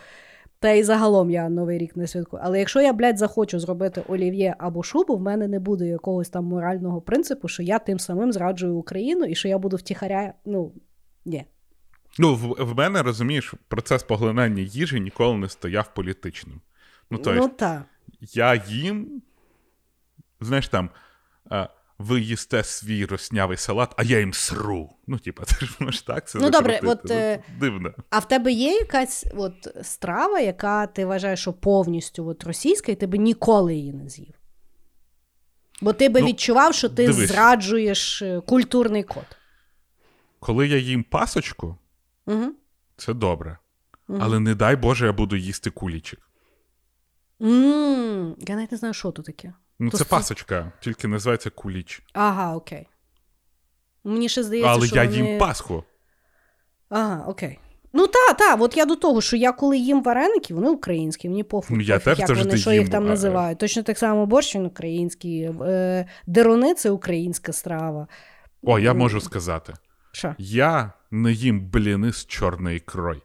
[0.62, 2.42] Та й загалом я Новий рік не святкую.
[2.46, 6.46] Але якщо я, блядь, захочу зробити олів'є або шубу, в мене не буде якогось там
[6.46, 10.34] морального принципу, що я тим самим зраджую Україну і що я буду втіхаря.
[10.46, 10.72] Ну,
[11.26, 11.46] ні.
[12.17, 16.62] Ну, в, в мене, розумієш, процес поглинання їжі ніколи не стояв політичним.
[17.12, 17.82] Ну, то ну так.
[18.22, 19.22] я їм,
[20.41, 20.89] знаєш, там,
[22.00, 24.89] ви їсте свій роснявий салат, а я їм сру.
[25.08, 27.93] Ну, типа, ти ж можеш так це Ну, добре, от, Ну, е, Дивно.
[28.10, 32.95] А в тебе є якась от страва, яка ти вважаєш, що повністю от російська, і
[32.95, 34.34] ти би ніколи її не з'їв?
[35.82, 37.30] Бо ти би Ну, відчував, що ти дивись.
[37.30, 39.26] зраджуєш е, культурний код.
[40.39, 41.78] коли я їм пасочку,
[42.30, 42.52] Угу.
[42.98, 43.58] це добре.
[44.20, 46.20] Але не дай Боже, я буду їсти кулічик.
[47.42, 49.54] м Я навіть не знаю, що то таке.
[49.80, 52.02] Ну, То це с- пасочка, тільки називається куліч.
[52.13, 52.88] Ага, окей.
[54.04, 55.18] Мені ще здається, Але що я вони...
[55.18, 55.84] їм пасху.
[56.89, 57.60] Ага, окей.
[57.94, 61.44] Ну та, та, от я до того, що я коли їм вареники, вони українські, мені
[61.44, 63.58] пофіг, Ну, я пофіг, теж як завжди вони, що їм, їх там а, називають.
[63.60, 68.08] Точно так само борщ він український, е, деруни це українська страва.
[68.62, 69.74] О, я можу сказати.
[70.12, 70.36] Що?
[70.38, 73.22] Я не їм бліни з чорної ікрою.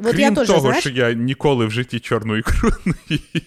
[0.00, 2.94] От Крім я теж, того, знаєш, що я ніколи в житті чорну ікру не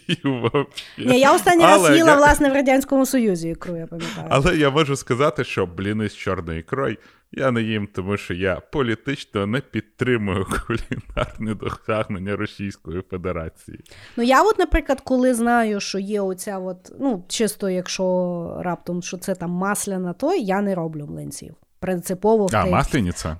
[0.07, 0.51] їв.
[0.97, 4.27] Ні, я останній раз їла, я- власне, в Радянському Союзі ікру, я пам'ятаю.
[4.29, 6.97] Але я можу сказати, що бліни з чорною ікрою
[7.31, 13.79] я не їм, тому що я політично не підтримую кулінарне досягнення Російської Федерації.
[14.17, 19.17] Ну, я, от, наприклад, коли знаю, що є оця, от, ну, чисто, якщо раптом, що
[19.17, 21.55] це там масляна, то я не роблю млинців.
[21.81, 22.71] Принципово А, той-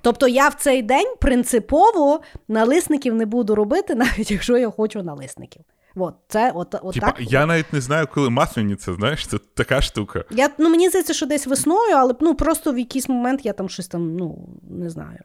[0.02, 5.62] Тобто я в цей день принципово налисників не буду робити, навіть якщо я хочу налисників.
[5.96, 7.32] От, це от, от Типа, так.
[7.32, 10.24] я навіть не знаю, коли маслениця, знаєш, це така штука.
[10.30, 13.68] Я, ну, мені здається, що десь весною, але ну, просто в якийсь момент я там
[13.68, 15.18] щось там, ну, не знаю.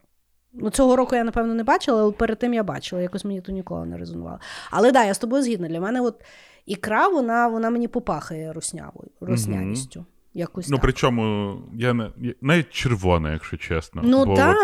[0.54, 3.52] Ну, цього року я, напевно, не бачила, але перед тим я бачила, якось мені то
[3.52, 4.40] ніколи не резонувало.
[4.72, 5.68] Але да, я з тобою згідна.
[5.68, 6.24] Для мене от
[6.66, 10.06] ікра, вона, вона мені попахає руснявою, руснявістю.
[10.38, 10.82] Якось Ну, так.
[10.82, 14.02] причому я не я- навіть червона, якщо чесно.
[14.06, 14.58] Ну Бо так.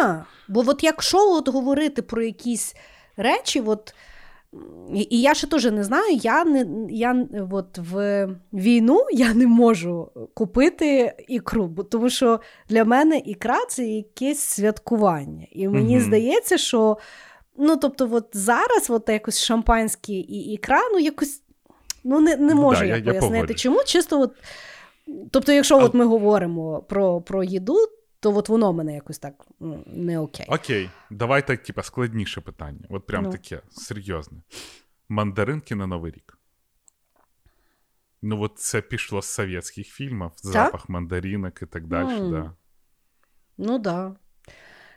[0.48, 2.76] от- Бо от якщо от говорити про якісь
[3.18, 3.94] речі, от,
[4.94, 9.48] і, і я ще теж не знаю, я не я от в війну я не
[9.48, 15.46] можу купити ікру, бо тому що для мене ікра це якесь святкування.
[15.52, 16.06] І мені Мгм.
[16.06, 16.98] здається, що
[17.58, 21.42] ну, тобто, от зараз от якось шампанське і ікра, ну якось
[22.04, 23.62] ну, не, не Ну, можу да, я, я- я пояснити, погоджуюсь.
[23.62, 24.32] чому чисто от.
[25.32, 27.76] Тобто, якщо А- от ми говоримо про, про їду,
[28.20, 29.46] то от воно мене якось так
[29.86, 30.46] не окей.
[30.50, 32.88] Окей, давайте, типа, складніше питання.
[32.90, 33.32] От прям Ну.
[33.32, 34.38] таке, серйозне.
[35.10, 36.38] Мандаринки на Новий рік.
[38.22, 42.08] Ну, от це пішло з совєтських фільмів, запах мандаринок і так далі.
[42.08, 42.32] Mm.
[42.32, 42.54] Да.
[43.58, 43.82] Ну так.
[43.84, 44.16] Да.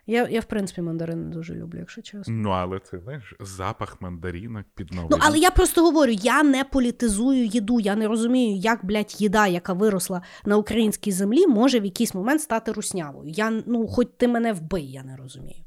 [0.09, 2.35] Я, я, в принципі, мандарини дуже люблю, якщо чесно.
[2.35, 6.64] Ну, але ти знаєш, запах мандаринок під Новий Ну, але я просто говорю, я не
[6.64, 11.85] політизую їду, я не розумію, як, блядь, їда, яка виросла на українській землі, може в
[11.85, 13.29] якийсь момент стати руснявою.
[13.29, 15.64] Я, ну, хоч ти мене вбий, я не розумію.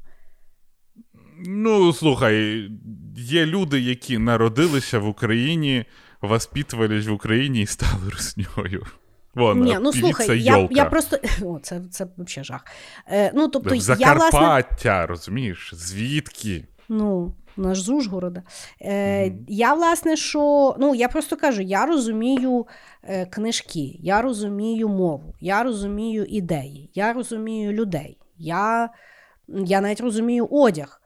[1.46, 2.68] Ну, слухай,
[3.16, 5.84] є люди, які народилися в Україні,
[6.22, 8.86] воспитувались в Україні і стали русньою.
[9.34, 10.74] Вон, Ні, ну слухай, я, Йолка.
[10.74, 11.16] я просто.
[11.44, 12.64] О, це, це взагалі жах.
[13.06, 15.70] Е, ну, тобто, В я, власне, розумієш?
[15.74, 16.64] Звідки?
[16.88, 18.42] Ну, наш з Ужгорода.
[18.80, 19.46] Е, Мгм.
[19.48, 20.76] Я, власне, що.
[20.78, 22.66] Ну, я просто кажу, я розумію
[23.02, 28.90] е, книжки, я розумію мову, я розумію ідеї, я розумію людей, я,
[29.48, 30.96] я навіть розумію одяг.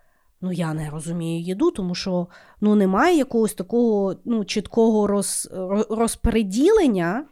[0.40, 2.26] Ну, я не розумію їду, тому що
[2.60, 5.48] ну, немає якогось такого ну, чіткого роз,
[5.90, 7.24] розпреділення.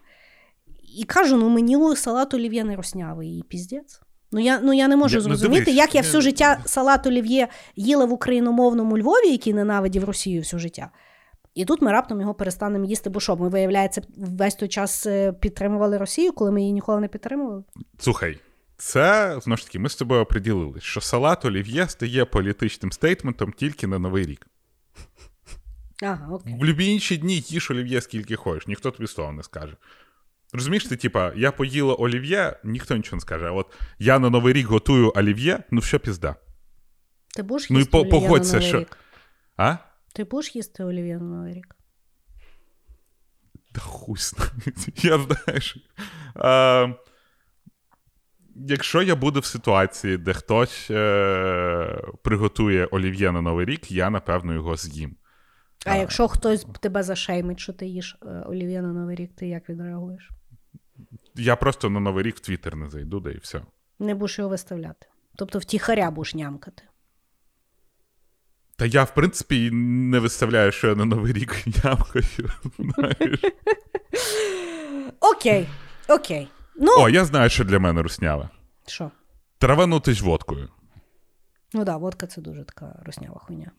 [0.96, 4.00] І кажу, ну мені салат олів'є не роснявий і піздець.
[4.32, 7.06] Ну я, ну я не можу Я- ну, зрозуміти, дивись, як я все життя салат
[7.06, 10.90] олів'є їла в україномовному Львові, який ненавидів Росію все життя.
[11.54, 15.32] І тут ми раптом його перестанемо їсти, бо що, ми, виявляється, весь той час е,
[15.32, 17.64] підтримували Росію, коли ми її ніколи не підтримували.
[17.98, 18.38] Слухай,
[18.76, 23.86] це знову ж таки, ми з тобою оприділили, що салат олів'є стає політичним стейтментом тільки
[23.86, 24.46] на Новий рік.
[26.02, 26.54] Ага, окей.
[26.54, 29.76] В будь-які інші дні їж олів'є скільки хочеш, ніхто тобі слова не скаже.
[30.52, 33.46] Розумієш, ти, типа, я поїла олів'є, ніхто нічого не скаже.
[33.46, 33.66] А от
[33.98, 36.36] я на Новий рік готую олів'є, ну все пізда.
[37.34, 38.98] Ти будеш їсти Ну і по- олів'є погодься, на Новий що- рік?
[39.56, 39.76] А?
[40.14, 41.76] Ти будеш їсти олів'є на Новий рік?
[43.72, 44.50] Та хуй знає.
[44.96, 45.76] Я знаєш.
[46.36, 46.94] Е,
[48.56, 54.54] якщо я буду в ситуації, де хтось е, приготує олів'є на Новий рік, я напевно
[54.54, 55.16] його з'їм.
[55.86, 59.68] А якщо хтось тебе зашеймить, що ти їш е, олів'є на Новий рік, ти як
[59.68, 60.30] відреагуєш?
[61.34, 63.62] Я просто на Новий рік в Твіттер не зайду, да і все.
[63.98, 65.06] Не будеш його виставляти.
[65.36, 66.82] Тобто втіхаря будеш нямкати.
[68.76, 72.24] Та я, в принципі, не виставляю, що я на Новий рік ямкаю.
[72.78, 73.40] знаєш.
[75.20, 75.68] Окей,
[76.08, 76.48] окей.
[76.76, 78.48] Ну, О, я знаю, що для мене русняве.
[78.86, 79.10] що?
[79.58, 80.68] Траванутись водкою.
[81.72, 83.70] Ну так, да, водка це дуже така роснява хуйня.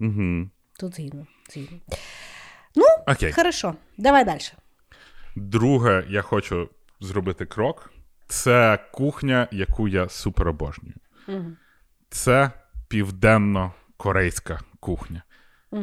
[0.00, 0.50] Угу.
[0.78, 1.26] Тут згідно.
[1.54, 1.78] згідно.
[3.06, 3.32] Окей.
[3.32, 4.40] Хорошо, давай далі.
[5.36, 6.68] Друге, я хочу
[7.00, 7.92] зробити крок.
[8.26, 10.94] Це кухня, яку я супер обожнюю.
[11.28, 11.52] Угу.
[12.10, 12.50] Це
[12.88, 15.22] південно-корейська кухня.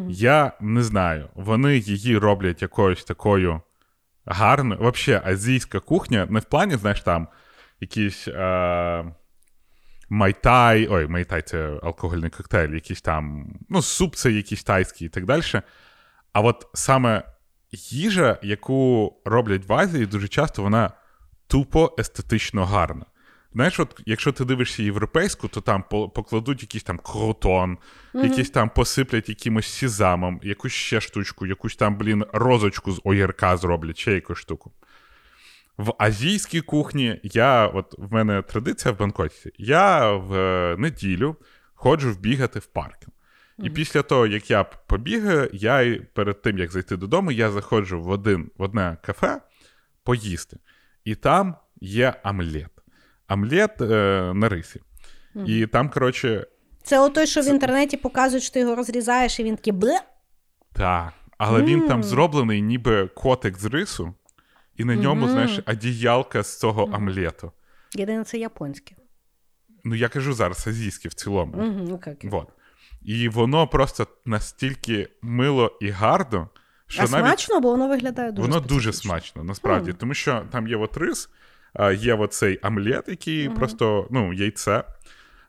[0.10, 3.62] Я не знаю, вони її роблять якоюсь такою
[4.26, 4.92] гарною.
[4.92, 7.28] Взагалі, азійська кухня не в плані, знаєш, там
[7.80, 9.06] якісь е-
[10.10, 15.08] mai tai, ой, mai tai це алкогольний коктейль, якийсь там, ну, суп це якийсь тайський
[15.08, 15.42] і так далі.
[16.34, 17.24] А от саме
[17.78, 20.92] їжа, яку роблять в Азії, дуже часто вона
[21.48, 23.06] тупо естетично гарна.
[23.54, 27.78] Знаєш, от якщо ти дивишся європейську, то там покладуть якийсь там крутон,
[28.14, 28.24] mm-hmm.
[28.24, 33.98] якийсь там посиплять якимось сізамом, якусь ще штучку, якусь там, блін, розочку з огірка зроблять,
[33.98, 34.72] ще якусь штуку.
[35.78, 41.36] В азійській кухні я, от в мене традиція в Бангкоці, я в е, неділю
[41.76, 43.17] ходжу вбігати в паркінг.
[43.60, 43.74] І mm-hmm.
[43.74, 48.52] після того, як я побігаю, я перед тим, як зайти додому, я заходжу в один,
[48.58, 49.42] в одне кафе
[50.04, 50.58] поїсти.
[51.04, 52.72] І там є омлет.
[53.30, 54.82] Омлет е, на рисі.
[55.36, 55.46] Mm-hmm.
[55.46, 56.48] І там, коротше.
[56.84, 57.52] Це отой, що це...
[57.52, 60.00] в інтернеті показують, що ти його розрізаєш, і він такий бле.
[60.74, 61.14] Так.
[61.38, 61.66] Але mm-hmm.
[61.66, 64.14] він там зроблений, ніби котик з рису,
[64.76, 67.52] і на ньому, знаєш, одіялка з цього омлету.
[67.96, 68.96] Єдине, це японське.
[69.84, 71.54] Ну, я кажу зараз азійське в цілому.
[71.54, 72.30] Mm-hmm, okay.
[72.30, 72.48] Вот.
[73.02, 76.50] І воно просто настільки мило і гарно.
[76.88, 77.26] Що а навіть...
[77.26, 78.76] смачно, бо воно виглядає дуже Воно специфічно.
[78.76, 79.92] дуже смачно, насправді.
[79.92, 79.96] Mm.
[79.98, 81.30] Тому що там є от рис,
[81.98, 83.56] є оцей омлет, який mm-hmm.
[83.56, 84.84] просто ну, яйце.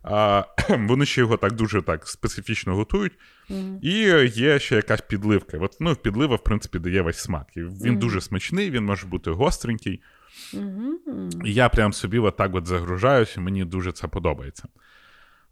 [0.03, 3.13] А, Вони ще його так дуже так специфічно готують.
[3.51, 3.81] Mm-hmm.
[3.83, 5.59] І є ще якась підливка.
[5.59, 7.47] От, ну, Підлива, в принципі, дає весь смак.
[7.57, 7.99] І Він mm-hmm.
[7.99, 10.03] дуже смачний, він може бути гостренький.
[11.45, 14.69] І я прям собі от так от загружаюся, мені дуже це подобається.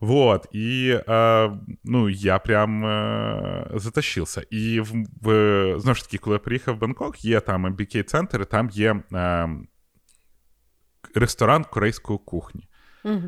[0.01, 1.51] Вот, і е,
[1.84, 4.42] ну, я прям е, затащився.
[4.51, 4.92] І в,
[5.22, 8.70] в, знову ж таки, коли я приїхав в Бангкок, є там MBK центр і там
[8.70, 9.49] є е,
[11.14, 12.68] ресторан корейської кухні.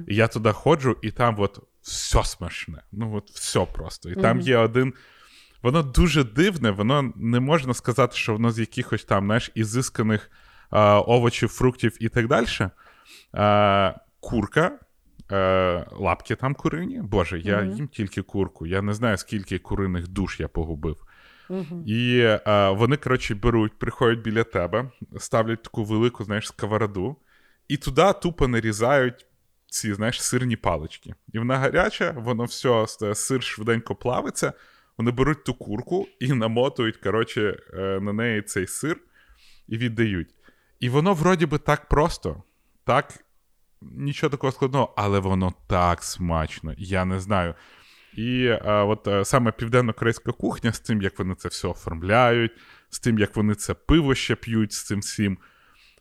[0.08, 2.82] І я туди ходжу, і там от все смачне.
[2.92, 4.10] Ну, от все просто.
[4.10, 4.22] І uh-huh.
[4.22, 4.94] там є один.
[5.62, 10.30] Воно дуже дивне, воно не можна сказати, що воно з якихось там, знаєш, ізисканих
[10.72, 12.46] е, овочів, фруктів і так далі.
[13.34, 14.78] Е, курка
[15.32, 17.00] е, лапки там курині.
[17.02, 17.74] Боже, я mm-hmm.
[17.74, 18.66] їм тільки курку.
[18.66, 20.96] Я не знаю, скільки куриних душ я погубив.
[21.50, 21.84] Mm-hmm.
[21.84, 27.16] І е, вони, коротше, беруть, приходять біля тебе, ставлять таку велику, знаєш, сковороду,
[27.68, 29.26] і туди тупо нарізають
[29.66, 31.14] ці, знаєш, сирні палички.
[31.32, 34.52] І вона гаряча, воно все, сир швиденько плавиться.
[34.98, 38.96] Вони беруть ту курку і намотують, коротше, е, на неї цей сир
[39.68, 40.34] і віддають.
[40.80, 42.42] І воно, вроді би, так просто,
[42.84, 43.14] так
[43.82, 46.74] нічого такого складного, але воно так смачно.
[46.78, 47.54] Я не знаю.
[48.16, 52.52] І а, от а, саме південно-корейська кухня з тим, як вони це все оформляють,
[52.90, 55.38] з тим, як вони це пиво ще п'ють з цим всім.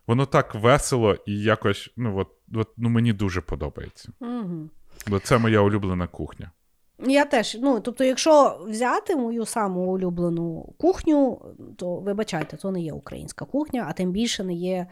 [0.07, 4.11] Воно так весело і якось ну, от, от, ну, мені дуже подобається.
[4.19, 4.69] Угу.
[5.07, 6.51] Бо це моя улюблена кухня.
[6.99, 11.41] Я теж, ну, тобто, якщо взяти мою саму улюблену кухню,
[11.77, 14.87] то вибачайте, то не є українська кухня, а тим більше не є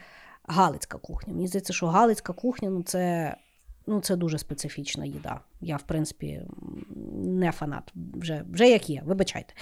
[0.48, 1.34] Галицька кухня.
[1.34, 3.36] Мені здається, що Галицька кухня ну це
[3.88, 5.40] ну, це дуже специфічна їда.
[5.62, 6.42] Я, в принципі,
[7.16, 7.94] не фанат.
[8.14, 9.54] Вже вже як є, вибачайте.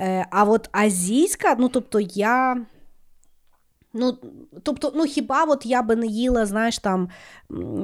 [0.00, 2.66] Е, А от азійська, ну тобто я.
[3.94, 4.18] Ну,
[4.62, 7.08] тобто, ну хіба от я би не їла, знаєш, там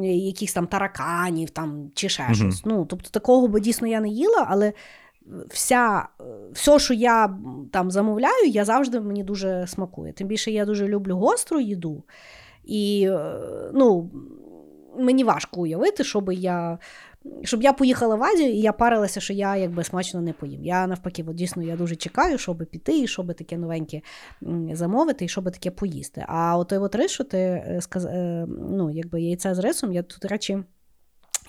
[0.03, 2.35] якихось там тараканів там, чи ще mm-hmm.
[2.35, 2.63] щось.
[2.65, 4.73] Ну, тобто, такого би дійсно я не їла, але
[5.49, 6.09] вся,
[6.53, 7.39] все, що я
[7.73, 10.13] там замовляю, я завжди мені дуже смакує.
[10.13, 12.05] Тим більше я дуже люблю гостру їду.
[12.69, 13.35] І е,
[13.75, 14.11] ну,
[14.99, 16.79] мені важко уявити, щоб я
[17.43, 20.64] щоб я поїхала в Азію, і я парилася, що я якби смачно не поїм.
[20.64, 24.01] Я навпаки, от, дійсно я дуже чекаю, щоб піти, і щоб таке новеньке
[24.73, 26.25] замовити, і щоб таке поїсти.
[26.29, 28.05] А от той от рис, що ти е, сказ...
[28.05, 30.59] Е, ну, якби яйця з рисом, я тут речі.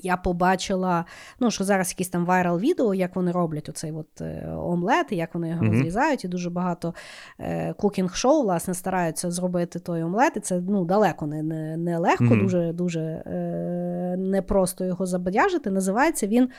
[0.02, 1.06] Я побачила,
[1.40, 5.34] ну що зараз якісь там вайрал відео, як вони роблять оцей от е, омлет, як
[5.34, 5.72] вони його mm-hmm.
[5.72, 6.94] розрізають, і дуже багато
[7.40, 10.38] е, кукінг-шоу, власне, стараються зробити той омлет.
[10.38, 12.42] І це ну, далеко не не, не легко, mm-hmm.
[12.42, 15.72] дуже дуже е, непросто його забадяжити.
[15.72, 16.50] Називається він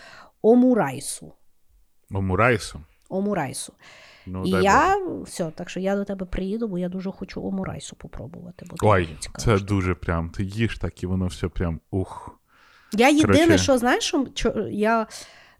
[0.42, 1.32] Омурайсу.
[2.10, 2.80] Омурайсу?
[3.08, 3.72] Омурайсу.
[4.26, 5.22] Ну, І я Боже.
[5.22, 8.66] все, так що я до тебе приїду, бо я дуже хочу омурайсу попробувати.
[8.70, 10.30] Бо Ой, це дуже прям.
[10.30, 12.39] Ти їш так, і воно все прям ух.
[12.92, 13.58] Я єдине, Короче...
[13.58, 15.06] що знаєш, що я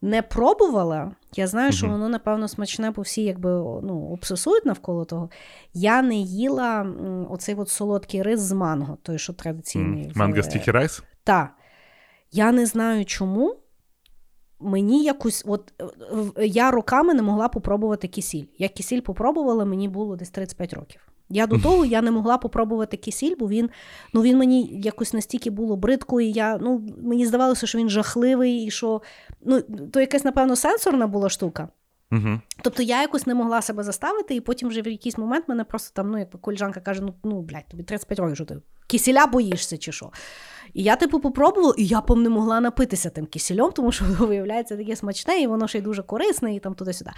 [0.02, 1.12] не пробувала.
[1.36, 3.50] Я знаю, що воно, напевно, смачне, бо всі якби
[3.82, 5.30] ну, обсесують навколо того.
[5.74, 6.86] Я не їла
[7.30, 10.12] оцей от солодкий рис з манго, той, що традиційний.
[10.14, 11.02] Манго стікі райс?
[11.24, 11.50] Так.
[12.32, 13.56] Я не знаю чому.
[14.60, 15.72] Мені якось, от
[16.38, 18.44] я роками не могла попробувати кисіль.
[18.58, 21.00] Я кисіль попробувала, мені було десь 35 років.
[21.32, 23.70] Я до того я не могла попробувати кисіль, бо він
[24.12, 28.64] ну, він мені якось настільки було бридко, і я, ну, мені здавалося, що він жахливий,
[28.64, 29.02] і що
[29.44, 29.60] ну,
[29.92, 31.68] то якась, напевно, сенсорна була штука.
[32.12, 32.40] Угу.
[32.62, 35.94] Тобто я якось не могла себе заставити, і потім вже в якийсь момент мене просто
[35.94, 38.56] там, ну, як коліжанка каже: ну, ну блядь, тобі 35 років, що ти
[38.86, 40.10] кисіля боїшся чи що.
[40.74, 44.26] І я, типу, попробувала, і я пом не могла напитися тим кисельом, тому що воно
[44.26, 47.10] виявляється таке смачне, і воно ще й дуже корисне, і там туди-сюди.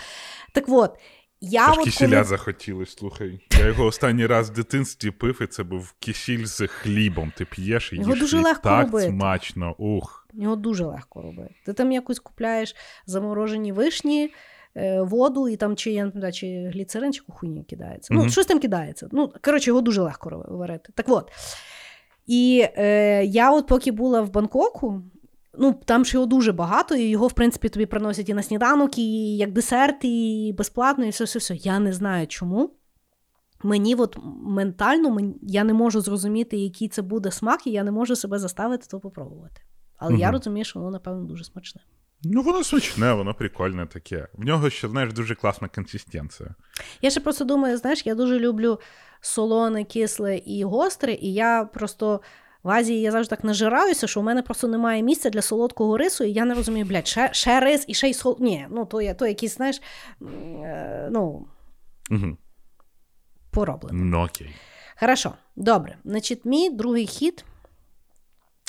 [0.53, 0.99] Так от,
[1.45, 2.25] я Аж от кисіля коли...
[2.25, 3.41] захотілось, слухай.
[3.59, 7.33] Я його останній раз в дитинстві пив, і це був кисіль з хлібом.
[7.37, 9.09] Ти п'єш і Його їш дуже легко так робити.
[9.09, 9.75] смачно.
[9.79, 10.27] Ух.
[10.33, 11.55] Його дуже легко робити.
[11.67, 12.75] Ти там якось купляєш
[13.07, 14.33] заморожені вишні,
[14.77, 18.15] е, воду, і там чи, я не пам'ятаю, чи гліцерин, чи кухуні кидається.
[18.15, 19.09] Ну, щось там кидається.
[19.13, 20.93] Ну, коротше, його дуже легко варити.
[20.95, 21.31] Так от.
[22.27, 25.03] І е, я, от поки була в Бангкоку,
[25.59, 28.99] ну, там ж його дуже багато, і його, в принципі, тобі приносять і на сніданок,
[28.99, 31.55] і як десерт, і безплатно, і все, все, все.
[31.55, 32.71] Я не знаю чому.
[33.63, 37.91] Мені от ментально мені, я не можу зрозуміти, який це буде смак, і я не
[37.91, 39.63] можу себе заставити то попробувати.
[39.97, 41.81] Але я розумію, що воно, напевно, дуже смачне.
[42.25, 44.29] Ну, воно смачне, воно прикольне таке.
[44.35, 46.55] В нього ще, знаєш, дуже класна консистенція.
[47.03, 48.81] Я ще просто думаю, знаєш, я дуже люблю
[49.21, 52.21] солоне, кисле і гостре, і я просто
[52.63, 56.25] в Азії я завжди так нажираюся, що у мене просто немає місця для солодкого рису,
[56.25, 58.37] і я не розумію, блядь, ще, ще рис і ще й сол.
[58.41, 59.83] Ні, ну то, то якийсь, знаєш,
[60.23, 61.47] е, ну,
[62.11, 62.37] Угу.
[63.51, 64.05] пороблено.
[64.05, 64.55] Ну окей.
[65.01, 65.97] Хорошо, добре.
[66.05, 67.45] Значить, мій другий хід.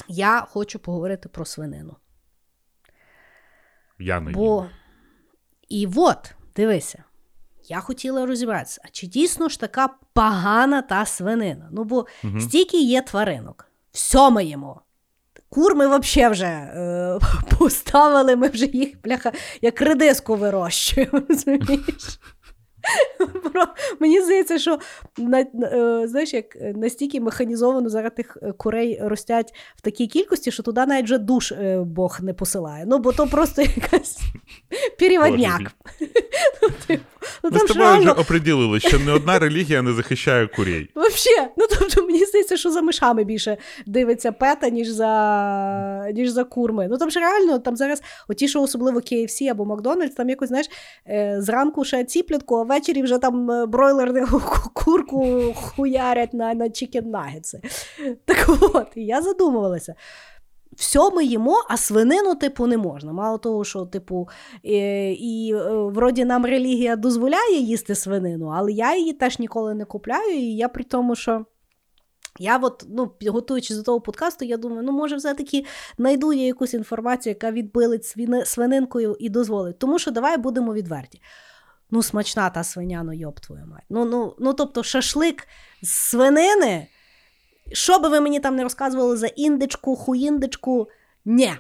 [0.08, 1.96] Я хочу поговорити про свинину.
[4.00, 4.40] Я не їм.
[4.40, 4.66] Бо
[5.70, 7.04] і от, дивися,
[7.70, 11.70] я хотіла розібратися, а чи дійсно ж така погана та свинина?
[11.72, 12.40] Ну, бо угу.
[12.40, 14.82] стільки є тваринок, все ми їмо.
[15.50, 17.20] Кур ми взагалі вже е,
[17.58, 19.32] поставили, ми вже їх, бляха,
[19.62, 21.22] як редиску вирощуємо.
[21.30, 22.20] розумієш?
[24.00, 24.80] Мені здається, що
[25.18, 30.64] на, е, знаєш, як настільки механізовано зараз тих е, курей ростять в такій кількості, що
[30.64, 32.86] туди навіть вже душ е, Бог не посилає.
[32.88, 34.20] Ну, бо то просто якась
[35.00, 35.62] переводняк.
[37.44, 40.90] Ну, Ми там з тобою вже реально, оприділили, що не одна релігія не захищає курей.
[40.96, 46.44] Вообще, ну тобто мені здається, що за мишами більше дивиться PETA, ніж за, ніж за
[46.44, 46.88] курми.
[46.90, 50.68] Ну там ж реально, там зараз, оті, що особливо KFC або Макдональдс, там якось, знаєш,
[51.08, 54.42] е, зранку ще ціплятку, а ввечері вже там е, бройлерну
[54.74, 57.62] курку хуярять на, на chicken нагетси.
[58.26, 59.96] Так от, я задумувалася.
[60.76, 63.14] Все ми їмо, а свинину, типу, не можна.
[63.14, 64.30] Мало того, що, типу,
[64.66, 69.86] е, і е, вроді нам релігія дозволяє їсти свинину, але я її теж ніколи не
[69.86, 70.38] купляю.
[70.38, 71.46] І я при тому, що
[72.40, 75.66] я от, ну, готуючись до того подкасту, я думаю, ну, може, все-таки
[75.98, 78.16] знайду я якусь інформацію, яка відбилить
[78.46, 79.80] свининкою і дозволить.
[79.80, 81.22] Тому що давай будемо відверті.
[81.92, 83.84] Ну, смачна та свиня, ну йоб твою мать.
[83.90, 85.48] Ну, ну, ну, тобто, шашлик
[85.82, 86.88] з свинини.
[87.74, 90.90] Що би ви мені там не розказували за індичку, хуїндичку?
[91.26, 91.54] Ні.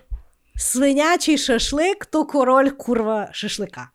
[0.55, 3.89] Свинячий шашлик то король курва шашлика.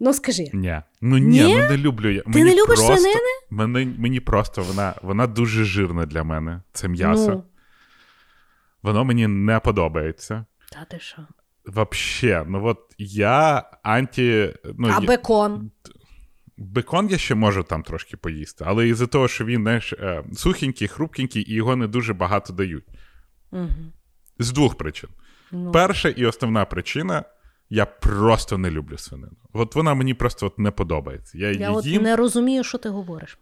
[0.00, 0.50] Ну, скажи.
[0.52, 0.80] Ні.
[1.00, 1.54] Ну ні, Ні?
[1.54, 2.20] ну не люблю я.
[2.22, 3.20] Ти Мені не любиш просто, свинини?
[3.50, 6.60] Мені, мені просто вона, вона дуже жирна для мене.
[6.72, 7.30] Це м'ясо.
[7.30, 7.44] Ну,
[8.82, 10.44] Воно мені не подобається.
[10.72, 11.16] та ти що?
[11.66, 14.54] Вообще, ну от я анті.
[14.78, 15.70] Ну, а я- бекон?
[16.56, 20.88] Бекон я ще можу там трошки поїсти, але із-за того, що він знаєш, е, сухенький,
[20.88, 22.84] хрупкенький, і його не дуже багато дають.
[23.50, 23.68] Угу.
[24.38, 25.10] З двох причин.
[25.52, 25.72] Ну.
[25.72, 27.24] Перша і основна причина.
[27.70, 29.36] Я просто не люблю свинину.
[29.52, 31.38] От вона мені просто от не подобається.
[31.38, 33.38] Я, Я от їм, не розумію, що ти говориш.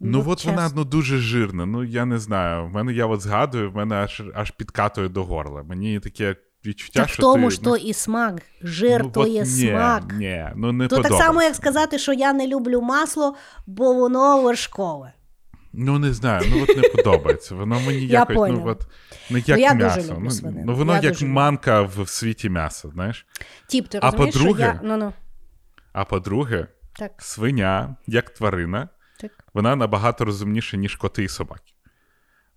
[0.00, 1.66] Ну, от вона ну, дуже жирна.
[1.66, 2.66] Ну, я не знаю.
[2.66, 5.62] В мене я от згадую, в мене аж, аж підкатує до горла.
[5.62, 6.36] Мені таке
[6.66, 8.42] відчуття, Так в тому ти, ж то і смак.
[8.62, 10.14] Жир ну, то є ні, смак.
[10.18, 13.34] Ні, ну не То так само, як сказати, що я не люблю масло,
[13.66, 15.12] бо воно вершкове.
[15.72, 17.54] Ну, не знаю, ну от не подобається.
[17.54, 18.86] Воно мені Я якось, ну, от,
[19.30, 20.14] не як я дуже м'ясо.
[20.14, 23.26] люблю ну, ну, воно Я як дуже манка в світі м'яса, знаєш.
[23.66, 24.80] Тіп, ти А розумієш, по-друге- що я...
[24.82, 25.12] Ну, ну.
[25.92, 28.88] А по-друге, Так, свиня, як тварина,
[29.20, 29.30] так.
[29.54, 31.72] вона набагато розумніша, ніж коти і собаки.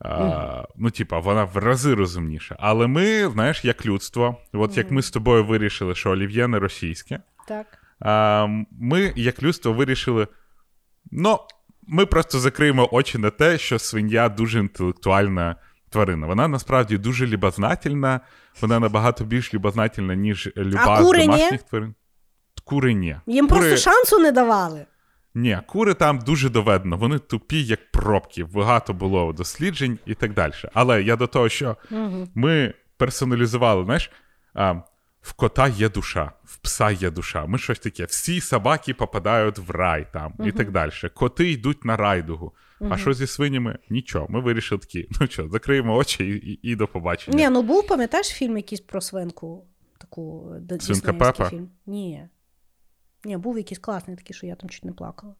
[0.03, 2.55] А, ну, типа, вона в рази розумніша.
[2.59, 7.19] Але ми, знаєш, як людство, от як ми з тобою вирішили, що олів'є не російське,
[7.47, 7.65] Так.
[7.99, 10.27] а, ми, як людство, вирішили.
[11.11, 11.39] Ну,
[11.87, 15.55] ми просто закриємо очі на те, що свиня дуже інтелектуальна
[15.89, 16.27] тварина.
[16.27, 18.19] Вона насправді дуже любознательна,
[18.61, 21.95] вона набагато більш любознательна, ніж люба А з домашніх тварин.
[22.63, 23.17] Кури ні.
[23.27, 23.59] Їм кури...
[23.59, 24.85] просто шансу не давали.
[25.35, 28.43] Ні, кури там дуже доведено, вони тупі, як пробки.
[28.43, 30.53] Багато було досліджень і так далі.
[30.73, 32.27] Але я до того, що Угу.
[32.35, 34.11] ми персоналізували, знаєш,
[34.53, 34.73] а,
[35.21, 37.45] в кота є душа, в пса є душа.
[37.45, 38.05] Ми щось таке.
[38.05, 40.91] Всі собаки попадають в рай там і так далі.
[41.13, 42.53] Коти йдуть на райдугу.
[42.89, 43.77] А що зі свинями?
[43.89, 44.25] Нічого.
[44.29, 45.07] Ми вирішили такі.
[45.21, 47.37] Ну що, закриємо очі і, і, і до побачення.
[47.37, 49.65] Ні, ну був, пам'ятаєш фільм якийсь про свинку?
[49.97, 51.49] Таку д- Свинка Пепа?
[51.49, 51.69] фільм?
[51.85, 52.27] Ні.
[53.25, 55.35] Ні, був якийсь класний такий, що я там чуть не плакала.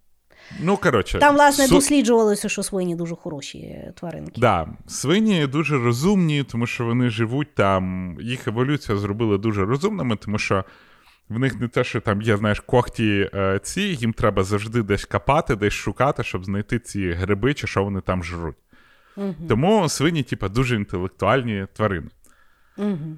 [0.60, 4.42] Ну, коротше, Там, власне, су- досліджувалося, що свині дуже хороші тваринки.
[4.42, 8.18] Да, свині дуже розумні, тому що вони живуть там.
[8.22, 10.66] Їх еволюція зробила дуже розумними, тому що
[11.30, 15.06] в них не те, що там є, знаєш, когті е, ці, їм треба завжди десь
[15.06, 18.56] копати, десь шукати, щоб знайти ці гриби чи що вони там жруть.
[19.18, 19.36] Угу.
[19.50, 22.10] Тому свині, типа, дуже інтелектуальні тварини.
[22.78, 23.18] Угу.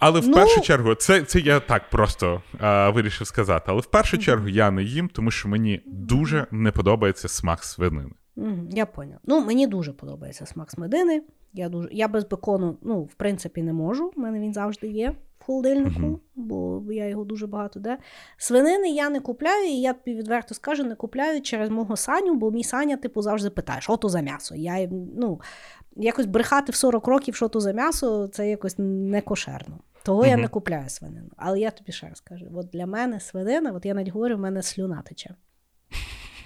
[0.00, 3.64] Але в Ну- першу чергу, це, це я так просто е, вирішив сказати.
[3.68, 8.10] Але в першу чергу я не їм, тому що мені дуже не подобається смак свинини.
[8.36, 8.56] Угу.
[8.70, 9.18] Я поняв.
[9.24, 11.22] Ну, мені дуже подобається смак смедини.
[11.52, 11.88] Я, дуже...
[11.92, 14.12] я без бекону, ну, в принципі, не можу.
[14.16, 16.18] У мене він завжди є в холодильнику, Мгм.
[16.34, 17.98] бо я його дуже багато де.
[18.36, 22.50] Свинини я не купляю, і я тобі відверто скажу, не купляю через мого саню, бо
[22.50, 24.54] мій саня, типу, завжди питає, що то за м'ясо.
[24.54, 25.40] Я ну,
[25.96, 29.20] якось брехати в 40 років, що то за м'ясо, це якось не
[30.02, 31.30] Того я не купляю свинину.
[31.36, 34.40] Але я тобі ще раз кажу: от для мене свинина, от я навіть говорю, в
[34.40, 35.34] мене слюна тече.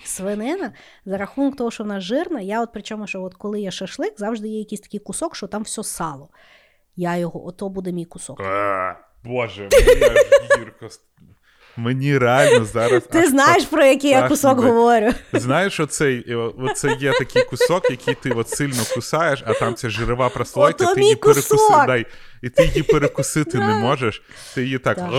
[0.05, 0.73] Свинина,
[1.07, 4.49] за рахунок того, що вона жирна, я от причому, що от коли є шашлик, завжди
[4.49, 6.29] є якийсь такий кусок, що там все сало.
[6.97, 8.41] Я його, ото буде мій кусок.
[8.41, 10.89] А, Боже, мені аж гірко.
[11.77, 13.03] Мені реально зараз.
[13.03, 15.13] Ти аж знаєш, про який я кусок говорю.
[15.33, 19.89] Знаєш, оцей, е, оце є такий кусок, який ти от сильно кусаєш, а там ця
[19.91, 21.87] жирова прослойка, Ото ти мій її перекуси, кусок.
[21.87, 22.07] дай,
[22.45, 24.23] і ти її перекусити не можеш.
[24.55, 25.11] Ти її так, Так.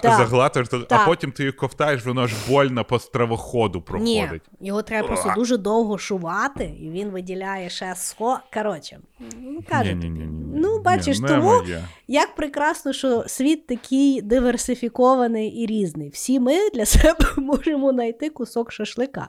[0.00, 0.86] Так.
[0.88, 4.42] а потім ти її ковтаєш, воно ж больно по стравоходу Ні, проходить.
[4.60, 8.38] його треба просто дуже довго шувати, і він виділяє ще схо.
[8.54, 8.98] Коротше,
[9.40, 9.96] ну кажуть.
[10.54, 11.84] Ну, бачиш, тому моє.
[12.08, 16.08] Як прекрасно, що світ такий диверсифікований і різний.
[16.08, 19.28] Всі ми для себе можемо знайти кусок шашлика.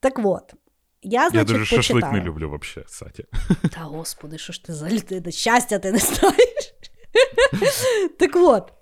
[0.00, 0.54] Так от,
[1.02, 3.24] я, Я значить, дуже шашлик не люблю взагалі, кстати.
[3.74, 5.30] Та господи, що ж ти за людина?
[5.30, 6.74] Щастя ти не знаєш.
[8.18, 8.72] так от,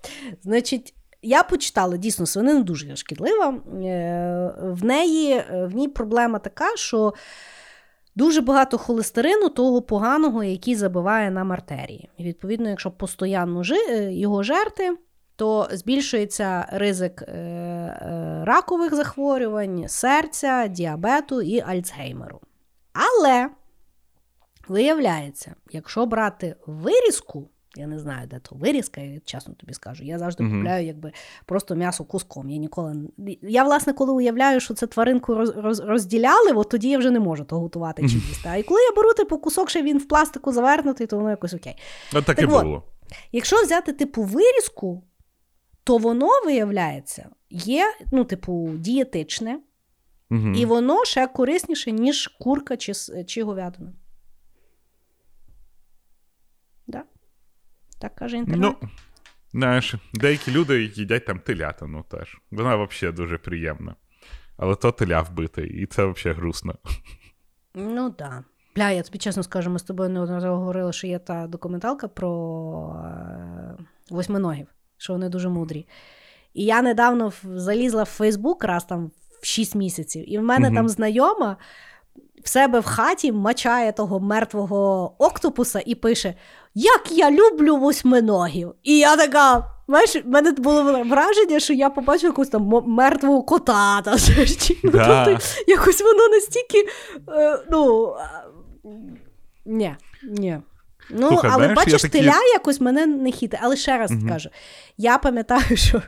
[0.42, 3.48] значить, я почитала, дійсно, свинина дуже шкідлива.
[3.84, 7.14] Е, В неї в ній проблема така, що
[8.16, 12.08] дуже багато холестерину, того поганого, який забиває нам артерії.
[12.18, 14.96] І відповідно, якщо постійно жи- е, його жерти,
[15.37, 22.41] то збільшується ризик е, е, ракових захворювань, серця, діабету і Альцгеймеру.
[22.93, 23.49] Але
[24.68, 30.05] виявляється, якщо брати вирізку, я не знаю, де то вирізка, я чесно тобі скажу.
[30.05, 30.59] Я завжди Мгм.
[30.59, 31.12] купляю якби
[31.47, 32.51] просто м'ясо куском.
[32.51, 32.97] Я ніколи
[33.43, 37.20] я, власне, коли уявляю, що це тваринку роз, роз, розділяли, от тоді я вже не
[37.20, 38.49] можу то готувати чи їсти.
[38.49, 41.55] А і коли я беру типу кусок, ще він в пластику завернутий, то воно якось
[41.55, 41.76] окей.
[42.14, 42.51] От так і от.
[42.51, 42.82] було.
[43.32, 45.03] Якщо взяти типу вирізку,
[45.87, 49.61] то воно виявляється є, ну, типу, дієтичне,
[50.30, 50.55] Мгм.
[50.55, 52.93] і воно ще корисніше, ніж курка чи,
[53.26, 53.93] чи говядина.
[56.87, 57.05] Да?
[57.99, 58.76] Так каже інтернет.
[58.82, 58.89] Ну,
[59.53, 62.41] знаєш, деякі люди їдять там телятину теж.
[62.51, 63.95] Вона взагалі дуже приємна.
[64.57, 66.74] Але то теля вбите, і це взагалі грустно.
[67.74, 68.28] Ну так.
[68.30, 68.45] Да.
[68.76, 73.03] Бля, я тобі чесно скажу, ми з тобою неодноразово говорили, що є та документалка про
[73.05, 74.66] е, восьминогів,
[74.99, 75.86] що вони дуже мудрі.
[76.55, 79.11] І я недавно залізла в Фейсбук раз там
[79.42, 80.76] в 6 місяців, і в мене Мгм.
[80.76, 81.57] там знайома
[82.44, 86.34] в себе в хаті мачає того мертвого октопуса і пише:
[86.74, 88.74] Як я люблю восьминогів!
[88.82, 89.72] І я така.
[89.88, 94.03] Знаєш, в мене було враження, що я побачила якусь там мертвого кота.
[94.05, 95.24] Та, чи- ну, Да.
[95.24, 96.88] тобто, якось воно настільки.
[97.28, 98.14] Е, ну,
[99.64, 99.94] ні,
[100.30, 100.59] ні.
[101.11, 103.59] Ну, Слухай, але знаєш, бачиш, такі- теля якось мене не хіти.
[103.62, 104.28] Але ще раз Мгм.
[104.28, 104.50] кажу:
[104.96, 106.02] я пам'ятаю, що.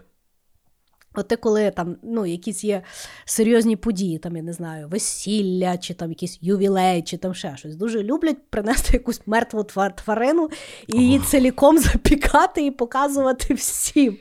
[1.14, 2.82] От ти коли там ну, якісь є
[3.24, 7.76] серйозні події, там, я не знаю, весілля, чи там якийсь ювілей, чи там ще щось.
[7.76, 9.64] Дуже люблять принести якусь мертву
[10.05, 10.49] тварину
[10.86, 14.16] і її ціліком запікати і показувати всім.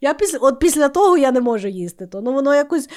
[0.00, 2.06] Я після, от після того я не можу їсти.
[2.06, 2.20] То.
[2.20, 2.88] Ну воно якось,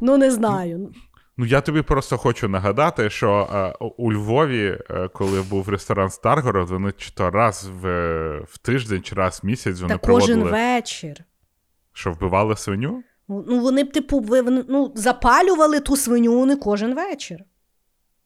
[0.00, 0.92] ну не знаю.
[1.40, 3.48] Ну, я тобі просто хочу нагадати, що
[3.80, 7.88] е, у Львові, е, коли був ресторан Старгород, вони чи то раз в,
[8.48, 11.16] в тиждень, чи раз в місяць вони Та кожен вечір.
[11.92, 13.02] що вбивали свиню.
[13.28, 17.38] Ну, вони б, типу, ви- ну, запалювали ту свиню не кожен вечір.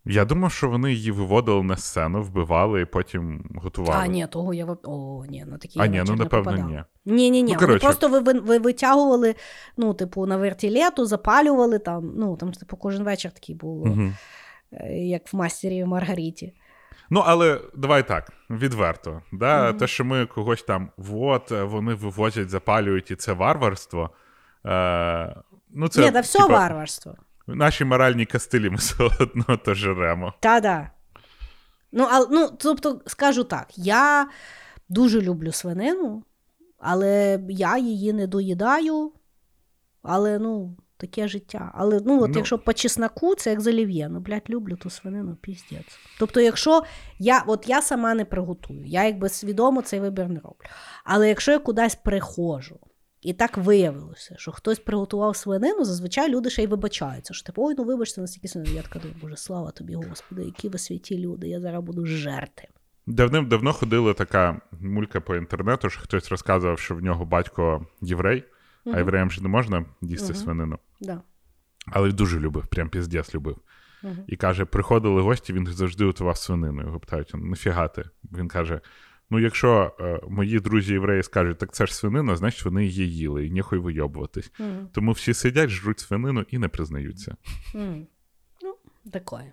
[0.05, 4.01] Я думав, що вони її виводили на сцену, вбивали і потім готували.
[4.05, 6.71] А, ні, того я О, ні, на такі А, ні, ну, напевно, попадала.
[7.05, 7.13] ні.
[7.15, 7.57] Ні, ні, ні.
[7.61, 9.35] Ну, Вони просто ви, ви, ви витягували,
[9.77, 12.13] ну, типу, на вертілету, запалювали там.
[12.17, 14.13] Ну, там, типу, кожен вечір такий був, Угу.
[14.91, 16.55] як в мастері і в Маргариті.
[17.11, 19.23] Ну, але давай так, відверто.
[19.33, 19.69] Да?
[19.69, 19.79] Мгм.
[19.79, 24.11] Те, що ми когось там, от, вони вивозять, запалюють, і це варварство.
[24.67, 25.37] Е,
[25.71, 27.15] ну, це, ні, та все типа, варварство.
[27.47, 30.35] Наші моральні кастилі ми все одно то жеремо.
[30.41, 30.91] Та-да.
[31.93, 34.29] Ну, а, ну, тобто, скажу так, я
[34.89, 36.25] дуже люблю свинину,
[36.79, 39.13] але я її не доїдаю.
[40.03, 41.73] Але, ну, таке життя.
[41.75, 42.37] Але ну, от Ну.
[42.37, 44.09] якщо по чесноку, це як з олів'є.
[44.09, 45.99] Ну, блядь, люблю ту свинину, піздець.
[46.19, 46.83] Тобто, якщо
[47.19, 50.67] я, от я сама не приготую, я якби свідомо цей вибір не роблю.
[51.05, 52.79] Але якщо я кудись приходжу,
[53.23, 57.35] і так виявилося, що хтось приготував свинину, зазвичай люди ще й вибачаються.
[57.35, 58.75] Що типу, ой, ну вибачте, настільки свинину.
[58.75, 62.69] Я така думаю, боже, слава тобі, Господи, які ви святі люди, я зараз буду жерти.
[63.07, 68.45] Давним-давно ходила така мулька по інтернету, що хтось розказував, що в нього батько єврей,
[68.85, 70.43] а євреям ж не можна їсти Мгм.
[70.43, 70.79] свинину.
[71.01, 71.23] Да.
[71.87, 73.57] Але дуже любив, прям піздець любив.
[74.03, 74.19] Мгм.
[74.27, 76.83] І каже: приходили гості, він завжди готував свинину.
[76.83, 78.05] Його питають, нафіга ти?
[78.33, 78.81] Він каже:
[79.33, 83.47] ну, якщо е, мої друзі євреї скажуть, так це ж свинина, значить вони її їли,
[83.47, 84.53] і ніхуй вийобуватись.
[84.59, 84.89] Мгм.
[84.93, 87.37] Тому всі сидять, жруть свинину і не признаються.
[87.75, 88.07] Мгм.
[88.63, 88.75] Ну,
[89.11, 89.53] такое.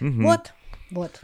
[0.00, 0.26] Мгм.
[0.26, 0.52] От,
[0.94, 1.22] от.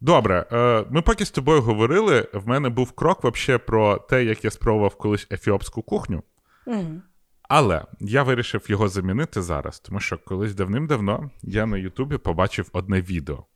[0.00, 4.44] Добре, е, ми поки з тобою говорили, в мене був крок вообще про те, як
[4.44, 6.22] я спробував колись ефіопську кухню.
[6.66, 7.02] Мгм.
[7.42, 13.00] Але я вирішив його замінити зараз, тому що колись давним-давно я на Ютубі побачив одне
[13.00, 13.46] відео.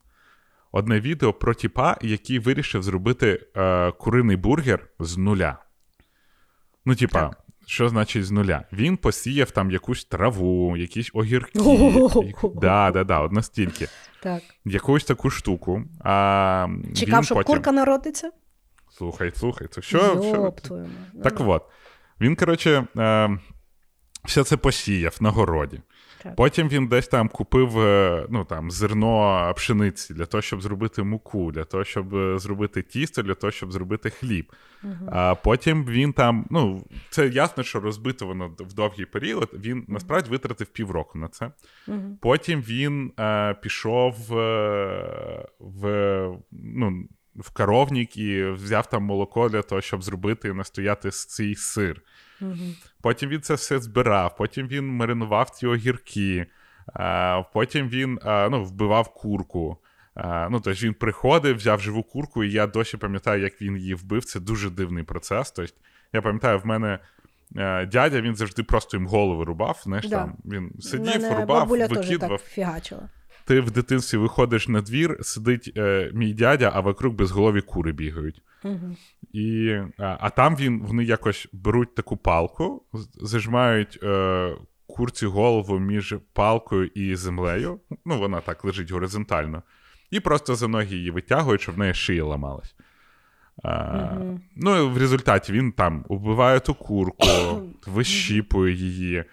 [0.76, 5.58] Одне відео про тіпа, який вирішив зробити е, куриний бургер з нуля.
[6.84, 7.38] Ну, типа, Так.
[7.66, 8.64] що значить з нуля?
[8.72, 11.58] Він посіяв там якусь траву, якісь огірки.
[12.60, 13.88] Да, да, да, от настільки.
[14.22, 14.42] Так.
[14.64, 15.82] Якусь таку штуку.
[16.00, 17.54] А, Чекав, щоб потім...
[17.54, 18.30] курка народиться?
[18.90, 19.98] Слухай, слухай, це що?
[19.98, 20.54] що...
[21.22, 21.62] Так от,
[22.20, 23.38] він, коротше, е,
[24.24, 25.80] все це посіяв на городі.
[26.26, 26.36] Так.
[26.36, 31.52] Потім він десь там купив е, ну, там, зерно пшениці для того, щоб зробити муку,
[31.52, 34.52] для того, щоб е, зробити тісто, для того, щоб зробити хліб.
[35.12, 39.50] А потім він там, ну, це ясно, що розбито воно в довгий період.
[39.54, 41.50] Він насправді витратив півроку на це.
[41.86, 42.18] Мгм.
[42.20, 45.88] Потім він е, пішов е, в,
[46.52, 52.02] ну, в коровник і взяв там молоко для того, щоб зробити і настояти цей сир.
[53.02, 56.46] Потім він це все збирав, потім він маринував ці огірки,
[56.96, 59.78] е, потім він е, ну, вбивав курку.
[60.16, 63.94] Е, ну, тобто він приходив, взяв живу курку, і я досі пам'ятаю, як він її
[63.94, 64.24] вбив.
[64.24, 65.50] Це дуже дивний процес.
[65.50, 65.72] Тобто,
[66.12, 66.98] я пам'ятаю, в мене
[67.86, 69.80] дядя він завжди просто їм голови рубав.
[69.84, 70.16] Знаєш, Да.
[70.16, 72.40] там він сидів, Мене рубав, бабуля теж викидував.
[72.40, 73.08] так фігачила.
[73.46, 78.42] Ти в дитинстві виходиш на двір, сидить е, мій дядя, а вокруг безголові кури бігають.
[78.64, 78.96] Мгм.
[79.32, 82.82] І, а, а там він, вони якось беруть таку палку,
[83.14, 84.52] зажимають е,
[84.86, 87.80] курці голову між палкою і землею.
[88.04, 89.62] Ну, вона так лежить горизонтально.
[90.10, 92.74] І просто за ноги її витягують, щоб в неї шия ламалась.
[93.62, 94.40] А, Мгм.
[94.56, 97.26] Ну, і в результаті він там убиває ту курку,
[97.86, 99.24] вищіпує її,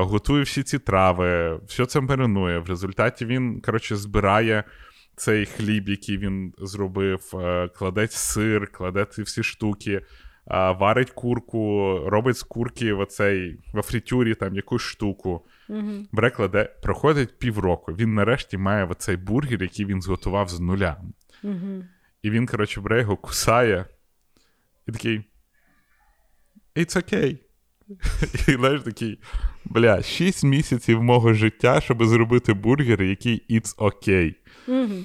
[0.00, 2.58] готує всі ці трави, все це маринує.
[2.58, 4.64] В результаті він, коротше, збирає
[5.16, 10.00] цей хліб, який він зробив, е, кладе сир, кладе ці всі штуки,
[10.46, 15.46] варить курку, робить з курки в оцей, во фритюрі там якусь штуку.
[15.68, 16.08] Мгм.
[16.12, 17.92] Бере, кладе, проходить півроку.
[17.92, 20.96] Він нарешті має оцей бургер, який він зготував з нуля.
[21.42, 21.88] Мгм.
[22.22, 23.86] І він, коротше, бере його, кусає,
[24.88, 25.24] і такий.
[26.76, 27.38] It's okay.
[28.48, 29.18] І знаєш, такий,
[29.64, 34.34] бля, 6 місяців мого життя, щоб зробити бургер, який it's okay.
[34.66, 35.04] Мгм.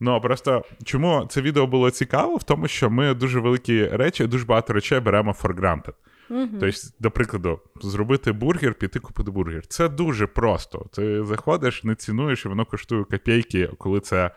[0.00, 2.36] Ну, просто чому це відео було цікаво?
[2.36, 5.94] В тому, що ми дуже великі речі, дуже багато речей беремо for granted.
[6.28, 6.58] Мгм.
[6.60, 9.66] Тобто, до прикладу, зробити бургер, піти купити бургер.
[9.66, 10.86] Це дуже просто.
[10.92, 14.30] Ти заходиш, не цінуєш, і воно коштує копійки, коли це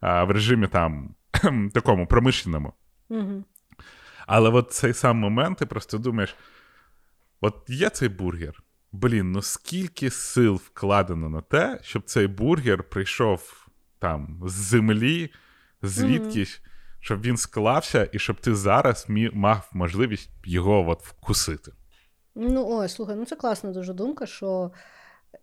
[0.00, 1.14] а, в режимі там
[1.74, 2.72] такому промишленому.
[3.08, 3.44] Мгм.
[4.26, 6.34] Але от цей сам момент, ти просто думаєш:
[7.40, 8.62] от є цей бургер.
[8.92, 13.66] Блін, ну скільки сил вкладено на те, щоб цей бургер прийшов
[13.98, 15.30] там з землі,
[15.82, 16.60] звідкись,
[17.00, 21.72] щоб він склався, і щоб ти зараз мі- мав можливість його от вкусити.
[22.34, 24.70] Ну, ой, слухай, ну це класна дуже думка, що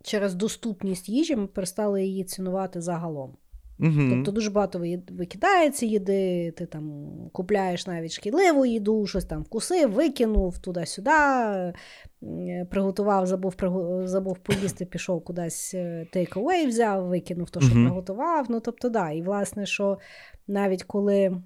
[0.04, 3.36] через доступність їжі ми перестали її цінувати загалом.
[3.80, 4.10] Угу.
[4.10, 4.78] Тобто дуже багато
[5.10, 11.10] викидається їди, ти там купляєш навіть шкідливу їду, щось там вкусив, викинув туди-сюди,
[12.70, 13.54] приготував, забув,
[14.04, 17.84] забув поїсти, пішов кудись away взяв, викинув то, що Мгм.
[17.84, 18.46] приготував.
[18.48, 19.10] Ну, тобто, да.
[19.10, 19.98] І власне, що
[20.46, 21.42] навіть коли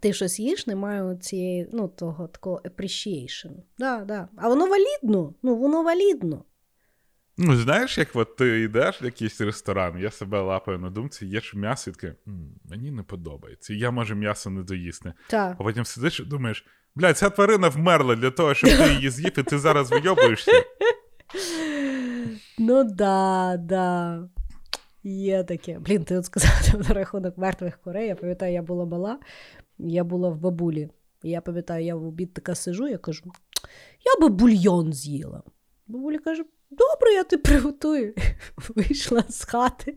[0.00, 3.50] ти щось їш, немає цієї, ну, того такого appreciation.
[3.78, 4.28] Да, да.
[4.36, 6.44] А воно валідно, ну, воно валідно.
[7.36, 11.54] Ну, знаєш, як от ти йдеш в якийсь ресторан, я себе лапаю на думці, їш
[11.54, 12.14] м'ясо і таке,
[12.70, 13.74] мені не подобається.
[13.74, 15.12] Я можу м'ясо не доїсти.
[15.28, 15.56] Так.
[15.58, 19.38] А потім сидиш і думаєш, блядь, ця тварина вмерла для того, щоб ти її з'їв,
[19.38, 20.52] і ти зараз вийобуєшся.
[22.58, 24.28] Ну да, да.
[25.02, 25.78] Є таке.
[25.78, 28.08] Блін, ти от сказав на рахунок мертвих курей.
[28.08, 29.18] Я пам'ятаю, я була мала,
[29.78, 30.88] я була в бабулі.
[31.22, 33.24] І я пам'ятаю, я в обід така сижу, я кажу:
[34.04, 35.42] я би бульйон з'їла.
[35.86, 38.14] Бабуля каже: добре, я тобі приготую.
[38.76, 39.96] Вийшла з хати,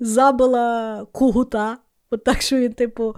[0.00, 1.78] забила кугута,
[2.10, 3.16] от так, що він, типу,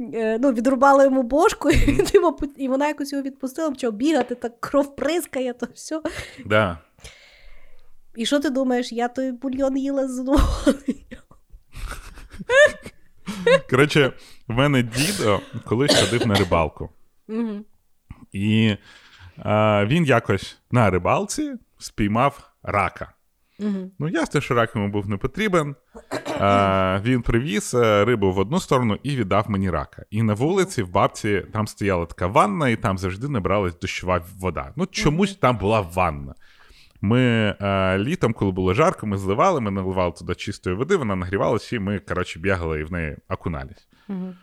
[0.00, 4.60] е, ну, відрубала йому бошку, і, типу, і вона якось його відпустила, почав бігати, так
[4.60, 6.00] кров прискає, то все.
[6.44, 6.78] Да.
[8.16, 10.24] І що ти думаєш, я той бульйон їла з?
[13.70, 14.12] Коротше,
[14.48, 16.90] в мене дідо колись ходив на рибалку.
[18.32, 18.76] І
[19.38, 23.12] е, він якось на рибалці спіймав рака.
[23.58, 23.90] Мгм.
[23.98, 25.74] Ну, ясно, що рак йому був не потрібен.
[26.40, 30.04] Е, він привіз е, рибу в одну сторону і віддав мені рака.
[30.10, 34.72] І на вулиці в бабці там стояла така ванна, і там завжди набралась дощова вода.
[34.76, 36.34] Ну, чомусь там була ванна.
[37.00, 37.20] Ми
[37.60, 41.78] е, літом, коли було жарко, ми зливали, ми наливали туди чистої води, вона нагрівалася, і
[41.78, 43.88] ми, коротше, бігали і в неї окунались.
[44.08, 44.34] Мгм.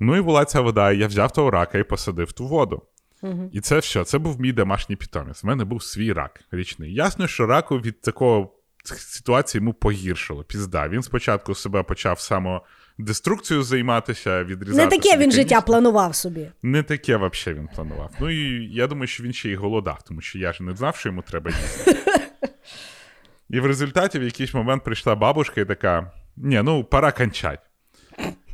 [0.00, 2.82] Ну і була ця вода, і я взяв того рака і посадив ту воду.
[3.24, 3.50] Мгм.
[3.52, 4.04] І це все.
[4.04, 5.44] Це був мій домашній питомець.
[5.44, 6.94] У мене був свій рак річний.
[6.94, 8.54] Ясно, що раку від такого
[8.84, 10.44] ситуації йому погіршило.
[10.44, 10.88] Пізда.
[10.88, 14.84] Він спочатку себе почав самодеструкцією займатися, відрізати.
[14.84, 16.50] Не таке він життя планував собі.
[16.62, 18.10] Не таке взагалі він планував.
[18.20, 20.96] Ну і я думаю, що він ще й голодав, тому що я ж не знав,
[20.96, 21.96] що йому треба їсти.
[23.50, 27.60] І в результаті в якийсь момент прийшла бабушка і така: ні, ну пора кончать.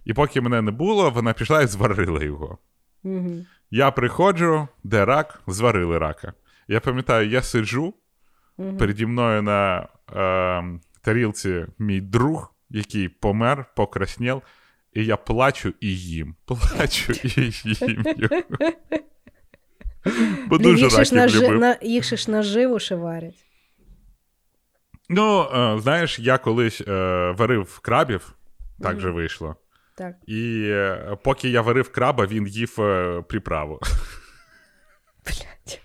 [0.04, 2.58] І поки мене не було, вона пішла і зварила його.
[3.70, 6.34] Я приходжу, де рак, зварили рака.
[6.68, 7.94] Я пам'ятаю, я сиджу
[8.78, 14.42] переді мною на е, тарілці мій друг, який помер, покраснів,
[14.92, 16.34] і я плачу і їм.
[16.44, 18.04] Плачу і їм.
[20.46, 21.46] Бо дуже їх, ж раків нажи...
[21.46, 21.60] любив.
[21.60, 21.78] на...
[21.82, 23.44] їх ще ж наживо ще варять.
[25.08, 28.34] Ну, е, знаєш, я колись е, варив крабів,
[28.82, 29.56] так же вийшло.
[30.00, 30.16] Так.
[30.26, 33.80] І е, поки я варив краба, він їв е, приправу.
[35.26, 35.80] Блядь.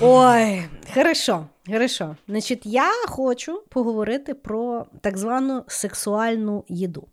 [0.00, 0.62] Ой,
[0.94, 2.16] хорошо, хорошо.
[2.28, 7.08] Значить, я хочу поговорити про так звану сексуальну їду.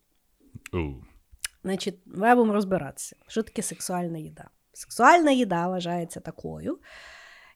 [0.73, 0.93] У.
[1.63, 4.49] Значить, ми будемо розбиратися, що таке сексуальна їда.
[4.73, 6.79] Сексуальна їда вважається такою,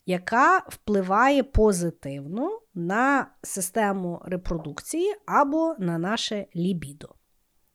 [0.05, 7.09] яка впливає позитивно на систему репродукції або на наше лібідо.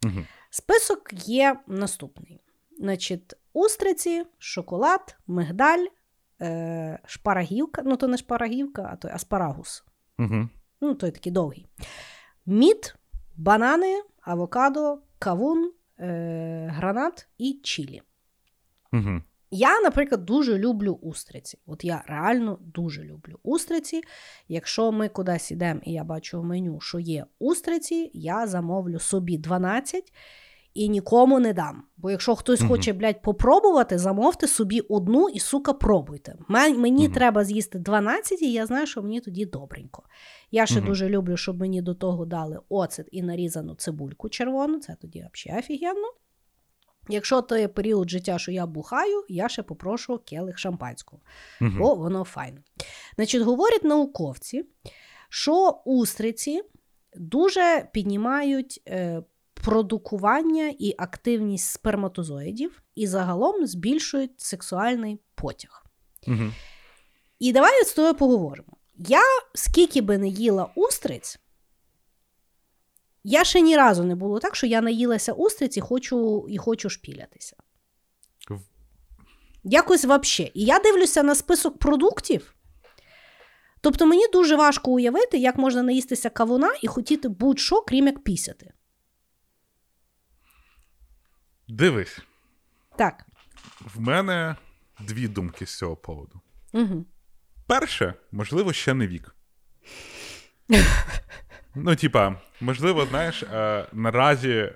[0.02, 0.26] Мгм.
[0.50, 2.40] Список є наступний:
[2.78, 5.86] Значить, устриці, шоколад, мигдаль,
[6.40, 9.84] е, шпарагівка, ну то не шпарагівка, а то аспарагус.
[10.18, 10.50] Мгм.
[10.80, 11.66] Ну, той такий довгий.
[12.46, 12.94] Мід,
[13.36, 18.02] банани, авокадо, кавун, е, гранат і чілі.
[18.92, 19.22] Мгм.
[19.50, 21.58] Я, наприклад, дуже люблю устриці.
[21.66, 24.00] От я реально дуже люблю устриці.
[24.48, 29.38] Якщо ми кудись йдемо і я бачу в меню, що є устриці, я замовлю собі
[29.38, 30.12] 12
[30.74, 31.82] і нікому не дам.
[31.96, 32.68] Бо якщо хтось Мгм.
[32.68, 36.34] хоче, блядь, попробувати, замовте собі одну і, сука, пробуйте.
[36.48, 37.14] Мен- Мені Мгм.
[37.14, 40.02] треба з'їсти 12, і я знаю, що мені тоді добренько.
[40.50, 40.86] Я ще Мгм.
[40.88, 44.78] дуже люблю, щоб мені до того дали оцет і нарізану цибульку червону.
[44.80, 46.08] Це тоді взагалі офігенно.
[47.08, 51.22] Якщо то є період життя, що я бухаю, я ще попрошу келих шампанського,
[51.60, 51.78] Мгм.
[51.78, 52.58] бо воно файно.
[53.16, 54.64] Значить, говорять науковці,
[55.28, 56.62] що устриці
[57.16, 59.22] дуже піднімають е,
[59.54, 65.84] продукування і активність сперматозоїдів і загалом збільшують сексуальний потяг.
[66.26, 66.54] Мгм.
[67.38, 68.72] І давай з тобою поговоримо.
[68.96, 69.20] Я
[69.54, 71.38] скільки би не їла устриць,
[73.28, 76.90] я ще ні разу не було так, що я наїлася устриць і хочу, і хочу
[76.90, 77.56] шпілятися.
[79.64, 80.52] Якось взагалі.
[80.54, 82.54] І я дивлюся на список продуктів.
[83.80, 88.72] Тобто мені дуже важко уявити, як можна наїстися кавуна і хотіти будь-що, крім як пісяти.
[91.68, 92.18] Дивись,
[92.96, 93.26] Так.
[93.94, 94.56] в мене
[95.00, 96.40] дві думки з цього поводу.
[96.72, 97.04] Угу.
[97.66, 99.36] Перше, можливо, ще не вік.
[101.84, 104.72] Ну, типа, можливо, знаєш, е, наразі.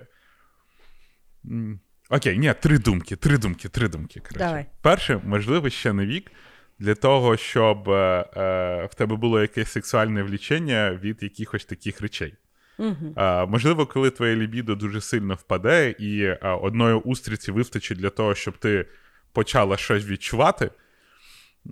[2.09, 4.19] Окей, ні, три думки, три думки, три думки.
[4.19, 4.39] Коротше.
[4.39, 4.65] Давай.
[4.81, 6.31] Перше, можливо, ще не вік
[6.79, 12.35] для того, щоб е, е, в тебе було якесь сексуальне влічення від якихось таких речей.
[12.77, 13.13] Угу.
[13.15, 18.35] А, можливо, коли твоє лібідо дуже сильно впаде, і а, одної устриці вистачить для того,
[18.35, 18.85] щоб ти
[19.31, 20.71] почала щось відчувати.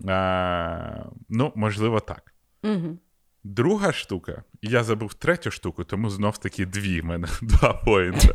[0.08, 2.34] А, ну, можливо, так.
[2.64, 3.00] Угу.
[3.44, 8.28] Друга штука, я забув третю штуку, тому знов таки дві в мене два поінта.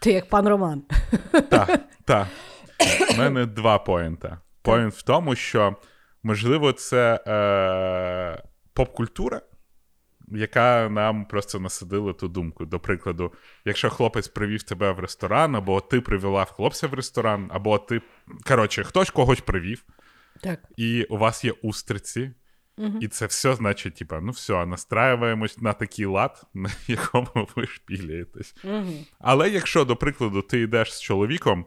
[0.00, 0.82] Ти як пан Роман.
[1.50, 2.28] Так, так.
[3.10, 4.40] У мене два поінта.
[4.62, 5.76] Поінт в тому, що,
[6.22, 8.42] можливо, це е,
[8.72, 9.40] поп-культура,
[10.28, 12.66] яка нам просто насадила ту думку.
[12.66, 13.32] До прикладу,
[13.64, 18.02] якщо хлопець привів тебе в ресторан, або ти привела хлопця в ресторан, або ти.
[18.46, 19.84] Коротше, хтось когось привів.
[20.40, 20.60] Так.
[20.76, 22.32] і у вас є устриці,
[23.00, 28.54] і це все значить, типа, ну все, настраюємось на такий лад, на якому ви шпіляєтесь.
[28.64, 28.92] Угу.
[29.18, 31.64] Але якщо, до прикладу, ти йдеш з чоловіком,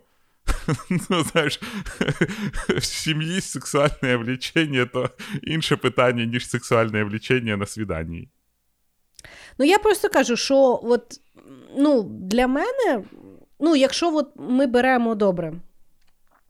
[1.10, 1.60] ну знаєш,
[2.70, 5.10] в сім'ї сексуальне влічення, то
[5.44, 8.30] інше питання, ніж сексуальне влічення на свіданні.
[9.58, 11.22] Ну, я просто кажу, що от,
[11.78, 13.04] ну, для мене,
[13.60, 15.54] ну, якщо от ми беремо добре,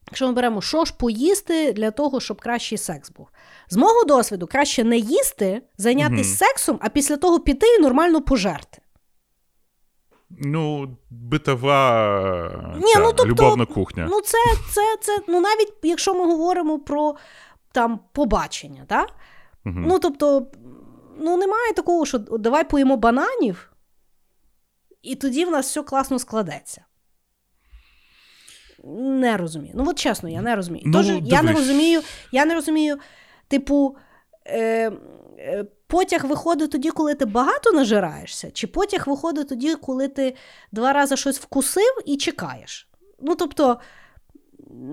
[0.07, 3.27] якщо ми беремо, що ж поїсти для того, щоб кращий секс був.
[3.69, 8.81] З мого досвіду, краще не їсти, зайнятися сексом, а після того піти і нормально пожерти.
[10.29, 14.07] Ну, битова Ні, ця, ну, тобто, любовна кухня.
[14.09, 14.37] Ну, це,
[14.73, 17.15] це, це, ну, навіть якщо ми говоримо про
[17.71, 19.09] там побачення, так?
[19.63, 19.83] Мгм.
[19.87, 20.47] Ну, тобто,
[21.19, 23.71] ну, немає такого, що давай поїмо бананів,
[25.01, 26.84] і тоді в нас все класно складеться.
[28.85, 29.73] Не розумію.
[29.77, 30.83] Ну, от чесно, я не розумію.
[30.85, 32.97] Ну, Тож, я не розумію, я не розумію,
[33.47, 33.95] типу,
[34.45, 34.91] е,
[35.39, 40.35] е, потяг виходить тоді, коли ти багато нажираєшся, чи потяг виходить тоді, коли ти
[40.71, 42.89] два рази щось вкусив і чекаєш.
[43.21, 43.79] Ну, тобто,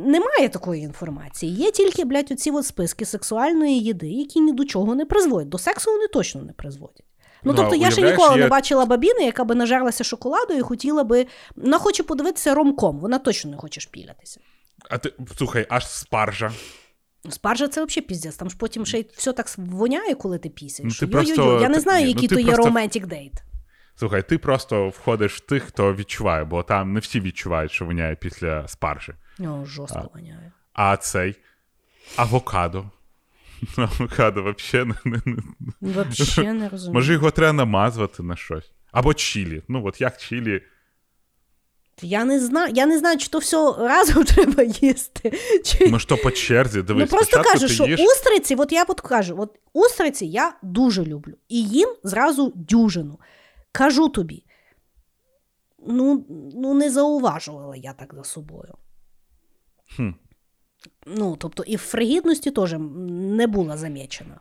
[0.07, 1.55] немає такої інформації.
[1.55, 5.49] Є тільки, блядь, оці от списки сексуальної їди, які ні до чого не призводять.
[5.49, 7.05] До сексу вони точно не призводять.
[7.45, 10.55] Ну, Ну, тобто, а я ще ніколи є- не бачила бабіни, яка би нажерлася шоколаду
[10.55, 11.27] і хотіла би.
[11.57, 14.41] Вона хоче подивитися ромком, вона точно не хоче шпілятися.
[14.91, 16.53] А ти слухай, аж спаржа.
[17.31, 18.37] Спаржа це взагалі піздець.
[18.37, 20.85] Там ж потім ще й все так воняє, коли ти пісиш.
[20.85, 23.33] Ну, просто- я не знаю, ну, який ти то є просто- romantic дейт.
[23.97, 28.15] Слухай, ти просто входиш в тих, хто відчуває, бо там не всі відчувають, що воняє
[28.15, 29.13] після спаржі.
[29.41, 30.53] О, жорстко воняє.
[30.73, 31.35] А цей
[32.17, 32.85] авокадо.
[33.77, 35.43] Авокадо взагалі не, не,
[35.81, 36.69] не.
[36.69, 36.71] Розумію.
[36.93, 38.73] Може, його треба намазувати на щось.
[38.93, 39.63] Або чілі.
[39.69, 40.63] Ну, от як чілі.
[42.03, 45.33] Я не знаю, я не знаю, чи то все разом треба їсти.
[45.65, 45.89] Чи...
[45.89, 46.83] Може, то по черзі.
[46.83, 48.01] Дивись, ну просто кажу, що їш...
[48.01, 51.35] устриці, от я от кажу, от устриці я дуже люблю.
[51.49, 53.21] І їм зразу дюжину.
[53.73, 54.45] Кажу тобі.
[55.87, 58.75] Ну, ну не зауважувала я так за собою.
[59.97, 60.11] Хм.
[61.07, 64.41] Ну, тобто, і в фригідності теж не була замічена.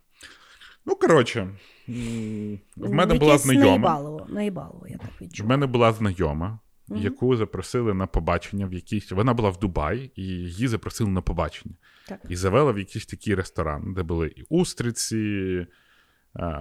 [0.85, 1.49] Ну, коротше,
[1.87, 3.65] в мене Якесь була знайома.
[3.67, 7.01] Наїбалово, наїбалово, я так В мене була знайома, Мгм.
[7.01, 9.11] яку запросили на побачення в якийсь.
[9.11, 11.75] Вона була в Дубаї, і її запросили на побачення.
[12.07, 12.19] Так.
[12.29, 15.67] І завела в якийсь такий ресторан, де були і устриці,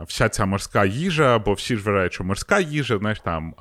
[0.07, 3.55] вся ця морська їжа, бо всі ж вважають, що морська їжа, знаєш, там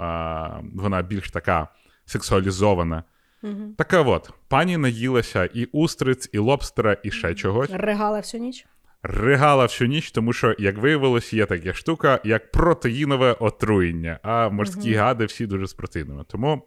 [0.75, 1.67] вона більш така
[2.05, 3.03] сексуалізована.
[3.41, 3.73] Мгм.
[3.77, 7.69] Така от, пані наїлася і устриць, і лобстера, і ще чогось.
[7.73, 8.65] Ригала всю ніч.
[9.03, 14.93] Ригала всю ніч, тому що, як виявилось, є така штука, як протеїнове отруєння, а морські
[14.93, 16.23] гади всі дуже з протеїнами.
[16.27, 16.61] Тому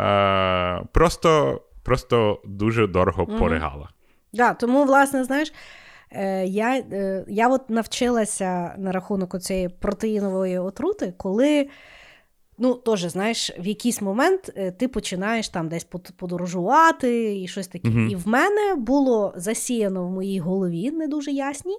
[0.00, 3.88] е, просто, просто дуже дорого поригала.
[4.32, 5.52] Да, тому, власне, знаєш,
[6.10, 11.68] е, я, е, я от навчилася на рахунок цієї протеїнової отрути, коли.
[12.62, 15.86] Ну, теж, знаєш, в якийсь момент е, ти починаєш там десь
[16.16, 17.88] подорожувати і щось таке.
[17.88, 18.08] Мгм.
[18.10, 21.78] І в мене було засіяно в моїй голові не дуже ясній,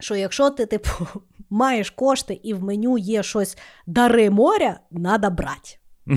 [0.00, 0.88] що якщо ти, типу,
[1.50, 5.78] маєш кошти і в меню є щось дари моря, треба брати.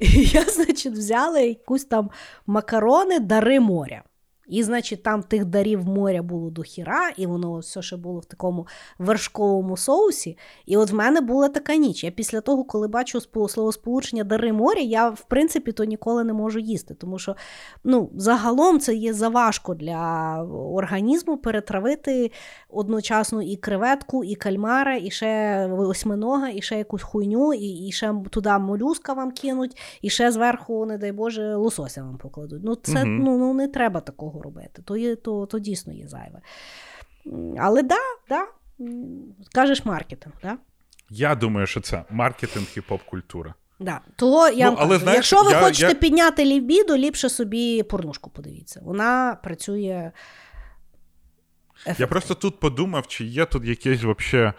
[0.00, 2.10] І я, значить, взяла якусь там
[2.46, 4.02] макарони дари моря.
[4.48, 8.24] І, значить, там тих дарів моря було до хіра, і воно все ще було в
[8.24, 8.66] такому
[8.98, 10.38] вершковому соусі.
[10.66, 12.04] І от в мене була така ніч.
[12.04, 16.32] Я після того, коли бачу спо- словосполучення дари моря, я в принципі то ніколи не
[16.32, 16.94] можу їсти.
[16.94, 17.36] Тому що
[17.84, 20.42] ну, загалом це є заважко для
[20.72, 22.30] організму перетравити
[22.68, 28.14] одночасно і креветку, і кальмара, і ще восьминога, і ще якусь хуйню, і, і ще
[28.30, 32.60] туди молюска вам кинуть, і ще зверху, не дай Боже, лосося вам покладуть.
[32.64, 33.18] Ну, це Мгм.
[33.24, 34.82] ну, ну, не треба такого робити.
[34.84, 36.40] То, є, то, то дійсно є зайве.
[37.58, 37.96] Але да,
[38.28, 38.46] да,
[39.54, 40.58] кажеш маркетинг, да?
[41.10, 43.54] Я думаю, що це маркетинг і поп-культура.
[43.80, 44.00] Да.
[44.16, 47.82] Того я Ну, але кажу, знаєш, якщо ви я- хочете я- підняти лівбіду, ліпше собі
[47.82, 48.80] порнушку подивіться.
[48.84, 50.10] Вона працює.
[51.98, 54.52] Я просто тут подумав, чи є тут якісь вообще е,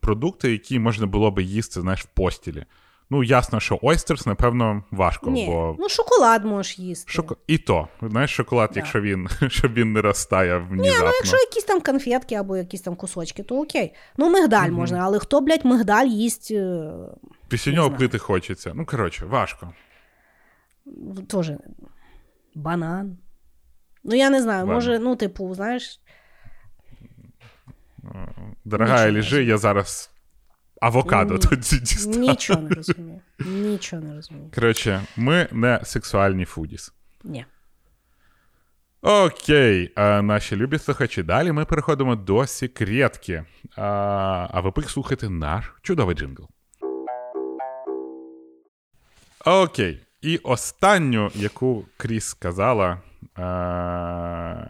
[0.00, 2.64] продукти, які можна було би їсти, знаєш, в постілі.
[3.10, 7.12] Ну, ясно, що ойстерс, напевно, важко, Ні, бо ну шоколад можеш їсти.
[7.12, 7.36] Шоко...
[7.46, 8.80] І то, знаєш, шоколад, Да.
[8.80, 11.06] якщо він, щоб він не розтає Ні, внезапно.
[11.06, 13.94] ну якщо якісь там конфетки або якісь там кусочки, то окей.
[14.16, 16.90] Ну, мигдаль можна, але хто, блядь, мигдаль їсть е,
[17.48, 18.72] Після нього пити хочеться.
[18.74, 19.72] Ну, коротше, важко.
[21.28, 21.52] теж
[22.54, 23.18] банан.
[24.04, 24.74] Ну, я не знаю, Ладно.
[24.74, 26.00] може, ну, типу, знаєш,
[28.64, 30.10] Дорога не я зараз
[30.80, 32.18] авокадо тоді дістану.
[32.18, 33.20] нічого не розумію.
[33.38, 34.50] Нічого не розумію.
[34.54, 36.92] Коротше, ми не сексуальні фудіс.
[37.24, 37.44] Ні.
[39.02, 41.22] Окей, а наші любі слухачі.
[41.22, 43.44] Далі ми переходимо до секретки.
[43.76, 46.48] А, а ви слухайте наш чудовий джингл.
[49.44, 50.02] Окей.
[50.22, 53.00] І останню, яку Кріс сказала,
[53.34, 54.66] а,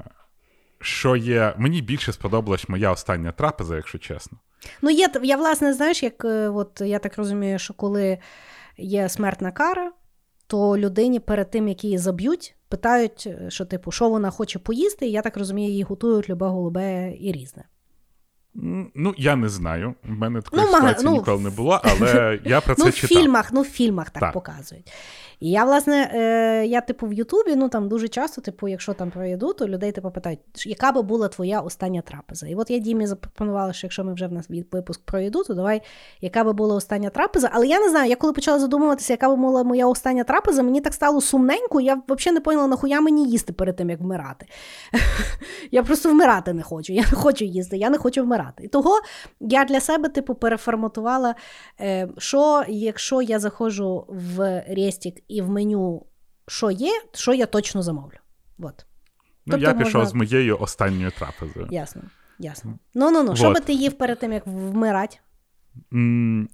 [0.81, 1.55] що є.
[1.57, 4.39] Мені більше сподобалась моя остання трапеза, якщо чесно.
[4.83, 8.19] Ну, є, я, власне, знаєш, як е, от я так розумію, що коли
[8.77, 9.93] є смертна кара,
[10.47, 15.07] то людині перед тим, як її заб'ють, питають, е, що, типу, що вона хоче поїсти,
[15.07, 17.65] і я так розумію, їй готують любе голубе і різне.
[18.95, 19.95] Ну, я не знаю.
[20.09, 22.91] У мене такої Ну, мага- ситуації ну, ніколи не було, але я про це ну,
[22.91, 23.09] в читав.
[23.23, 24.33] фільмах, ну, в фільмах так, Так.
[24.33, 24.93] показують.
[25.41, 29.11] І я, власне, е, я, типу, в Ютубі, ну там дуже часто, типу, якщо там
[29.11, 32.47] про їду, то людей типу питають, яка би була твоя остання трапеза?
[32.47, 35.55] І от я Дімі запропонувала, що якщо ми вже в нас випуск про їду, то
[35.55, 35.83] давай,
[36.21, 37.51] яка би була остання трапеза.
[37.53, 40.81] Але я не знаю, я коли почала задумуватися, яка би була моя остання трапеза, мені
[40.81, 44.47] так стало сумненько, я взагалі не поняла, нахуя мені їсти перед тим, як вмирати.
[45.71, 46.93] Я просто вмирати не хочу.
[46.93, 48.46] Я не хочу їсти, я не хочу вмирати.
[48.61, 49.01] І того
[49.41, 51.35] я для себе, типу, переформатувала,
[51.81, 56.07] е, що якщо я заходжу в Рестік і в меню,
[56.49, 58.17] що є, що я точно замовлю.
[58.59, 58.87] От.
[59.47, 61.69] Ну, Тобто я пішов можна- з моєю останньою трапезою.
[61.71, 62.03] Ясно.
[62.39, 62.79] Ясно.
[62.95, 65.19] Ну ну ну, що би ти їв перед тим, як вмирати?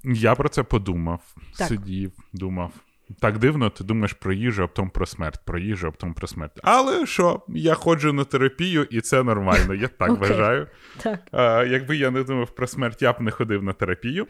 [0.04, 1.68] Я про це подумав, Так.
[1.68, 2.72] сидів, думав.
[3.20, 6.26] Так дивно, ти думаєш про їжу, а потім про смерть, про їжу, а потім про
[6.26, 6.60] смерть.
[6.62, 10.28] Але що, я ходжу на терапію, і це нормально, я так Окей.
[10.28, 10.68] вважаю.
[11.02, 11.20] Так.
[11.32, 14.26] А, якби я не думав про смерть, я б не ходив на терапію.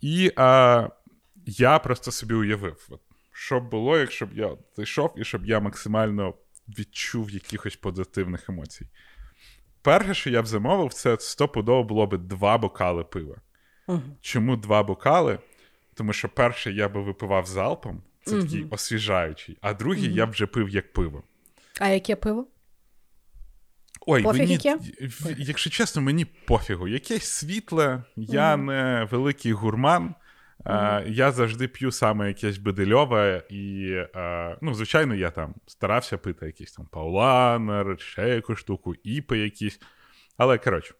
[0.00, 0.88] І а,
[1.46, 3.00] я просто собі уявив, от,
[3.32, 6.34] що б було, якщо б я зайшов і щоб я максимально
[6.78, 8.86] відчув якихось позитивних емоцій.
[9.82, 13.36] Перше, що я б замовив, це стопудово було б два бокали пива.
[13.86, 14.02] Угу.
[14.20, 15.38] Чому два бокали?
[16.00, 20.46] Тому що перший я би випивав залпом, це такий освіжаючий, а другий я б вже
[20.46, 21.22] пив як пиво.
[21.80, 22.46] А яке пиво?
[24.06, 24.78] Ой, Пофіг мені, яке?
[25.38, 26.88] якщо чесно, мені пофігу.
[26.88, 30.14] Якесь світле, я не великий гурман.
[30.64, 33.94] А, я завжди п'ю саме якесь бедельове, і,
[34.62, 39.80] ну, звичайно, я там старався пити якийсь там пауланер, ще якусь штуку, іпи якісь.
[40.36, 40.94] Але, коротше,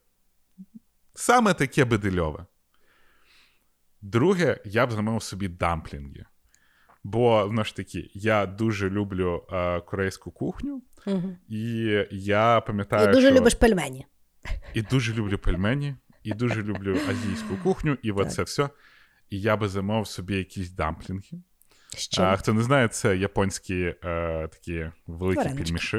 [1.14, 2.46] саме таке бедельове.
[4.02, 6.24] Друге, я б замовив собі дамплінги.
[7.04, 11.36] Бо, знову ж таки, я дуже люблю а, корейську кухню, Угу.
[11.48, 11.58] і
[12.10, 13.36] я пам'ятаю, І дуже що...
[13.36, 14.06] любиш пельмені.
[14.74, 18.68] І дуже люблю пельмені, і дуже люблю азійську кухню, і от це все.
[19.30, 21.42] І я би замовив собі якісь дамплінги.
[21.96, 22.24] Чим?
[22.24, 25.64] А хто не знає, це японські е, такі великі Варенички.
[25.64, 25.96] пельміші.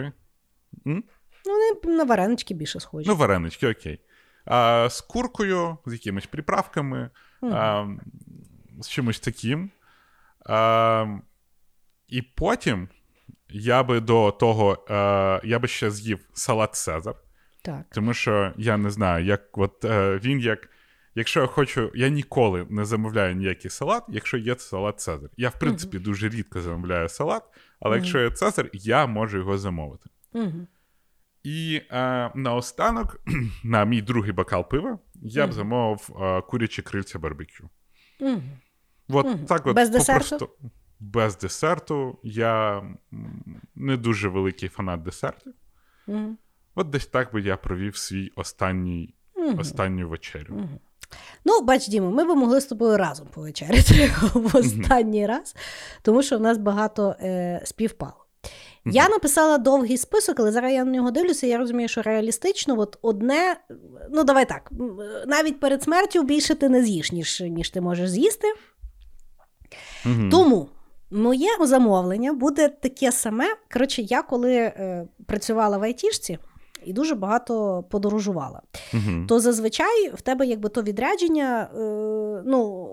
[0.87, 1.03] М?
[1.45, 3.09] Ну, вони на варенички більше схожі.
[3.09, 3.99] Ну, варенички, окей.
[4.45, 7.09] А, з куркою, з якимись приправками,
[7.43, 7.87] а,
[8.81, 9.71] з чимось таким.
[10.45, 11.05] А,
[12.07, 12.87] і потім
[13.49, 14.93] я би до того, е,
[15.43, 17.15] я би ще з'їв салат Цезар.
[17.61, 17.85] так.
[17.91, 20.69] Тому що я не знаю, як от е, він як.
[21.15, 25.29] Якщо я хочу, я ніколи не замовляю ніякий салат, якщо є салат Цезар.
[25.37, 27.43] Я, в принципі, дуже рідко замовляю салат,
[27.79, 30.09] але якщо є Цезар, я можу його замовити.
[30.33, 30.67] Угу.
[31.43, 33.21] І е, наостанок,
[33.63, 37.69] на мій другий бокал пива, я б замовив е, курячі крильця барбекю.
[38.19, 38.41] Угу.
[39.09, 39.45] От Мгм.
[39.45, 40.49] так от Без десерту?
[40.99, 42.19] Без десерту.
[42.23, 42.83] Я
[43.75, 45.53] не дуже великий фанат десертів.
[46.07, 46.35] Угу.
[46.75, 49.15] От десь так би я провів свій останній,
[49.57, 50.69] останню вечерю.
[51.45, 55.55] Ну, бач, Дімо, ми б могли з тобою разом повечеряти в останній раз,
[56.01, 58.20] тому що в нас багато е, співпало.
[58.85, 62.97] Я написала довгий список, але зараз я на нього дивлюся, я розумію, що реалістично, от
[63.01, 63.55] одне,
[64.11, 64.71] ну давай так,
[65.27, 68.47] навіть перед смертю більше ти не з'їш, ніж, ніж ти можеш з'їсти.
[70.05, 70.29] Мгм.
[70.29, 70.67] Тому
[71.11, 73.45] моє замовлення буде таке саме.
[73.73, 76.37] Коротше, я коли е, працювала в айтішці
[76.85, 78.61] і дуже багато подорожувала,
[78.93, 79.25] Мгм.
[79.29, 81.79] то зазвичай в тебе якби то відрядження, е,
[82.45, 82.87] ну.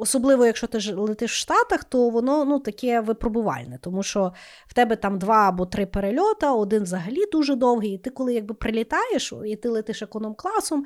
[0.00, 4.32] Особливо, якщо ти летиш в Штатах, то воно ну, таке випробувальне, тому що
[4.66, 8.54] в тебе там два або три перельота, один взагалі дуже довгий, і ти коли якби
[8.54, 10.84] прилітаєш, і ти летиш економ-класом.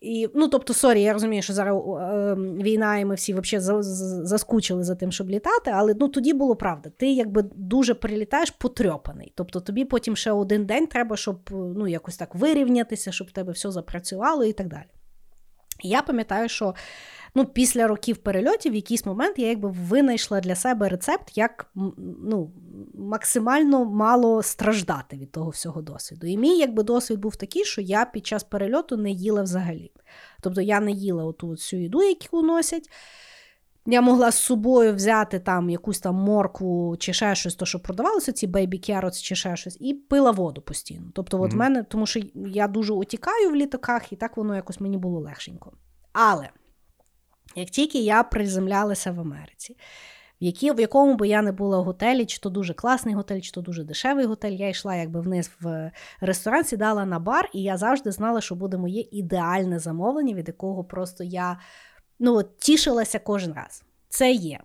[0.00, 3.82] І, ну, тобто, sorry, я розумію, що зараз е, війна, і ми всі взагалі за,
[3.82, 6.90] за- заскучили за тим, щоб літати, але ну, тоді було правда.
[6.96, 9.32] Ти якби дуже прилітаєш потрьопаний.
[9.34, 13.52] Тобто тобі потім ще один день треба, щоб ну, якось так вирівнятися, щоб в тебе
[13.52, 14.86] все запрацювало і так далі.
[15.82, 16.74] Я пам'ятаю, що
[17.34, 21.70] ну, після років перельотів в якийсь момент я якби винайшла для себе рецепт, як
[22.24, 22.50] ну,
[22.94, 26.26] максимально мало страждати від того всього досвіду.
[26.26, 29.92] І мій якби досвід був такий, що я під час перельоту не їла взагалі.
[30.40, 32.90] Тобто я не їла оту цю їду, яку носять.
[33.90, 38.32] Я могла з собою взяти там якусь там моркву чи ще щось, то що продавалося,
[38.32, 41.06] ці baby carrots чи ще щось, і пила воду постійно.
[41.14, 41.58] Тобто, от в Мгм.
[41.58, 45.72] мене, тому що я дуже отікаю в літаках, і так воно якось мені було легшенько.
[46.12, 46.48] Але
[47.56, 49.76] як тільки я приземлялася в Америці,
[50.40, 53.40] в, які, в якому би я не була в готелі, чи то дуже класний готель,
[53.40, 55.90] чи то дуже дешевий готель, я йшла якби вниз в
[56.20, 60.84] ресторан, сідала на бар, і я завжди знала, що буде моє ідеальне замовлення, від якого
[60.84, 61.58] просто я
[62.18, 63.84] ну, от, тішилася кожен раз.
[64.08, 64.60] Це є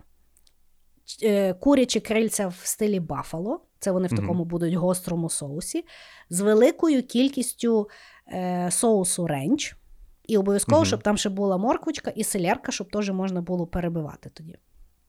[1.22, 3.60] е, курячі крильця в стилі Бафало.
[3.78, 5.84] Це вони в такому будуть гострому соусі,
[6.30, 7.88] з великою кількістю
[8.28, 9.76] е, соусу ренч.
[10.26, 10.86] І обов'язково, Мгм.
[10.86, 14.58] щоб там ще була морквочка і селерка, щоб теж можна було перебивати тоді.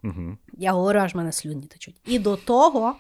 [0.04, 0.38] Угу.
[0.54, 2.02] Я говорю, аж мене слюні течуть.
[2.06, 2.96] І до того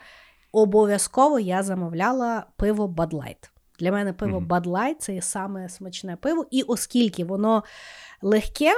[0.51, 3.49] обов'язково я замовляла пиво Bud Light.
[3.79, 4.39] Для мене пиво.
[4.39, 7.63] Bud Light це саме смачне пиво, і оскільки воно
[8.21, 8.73] легке,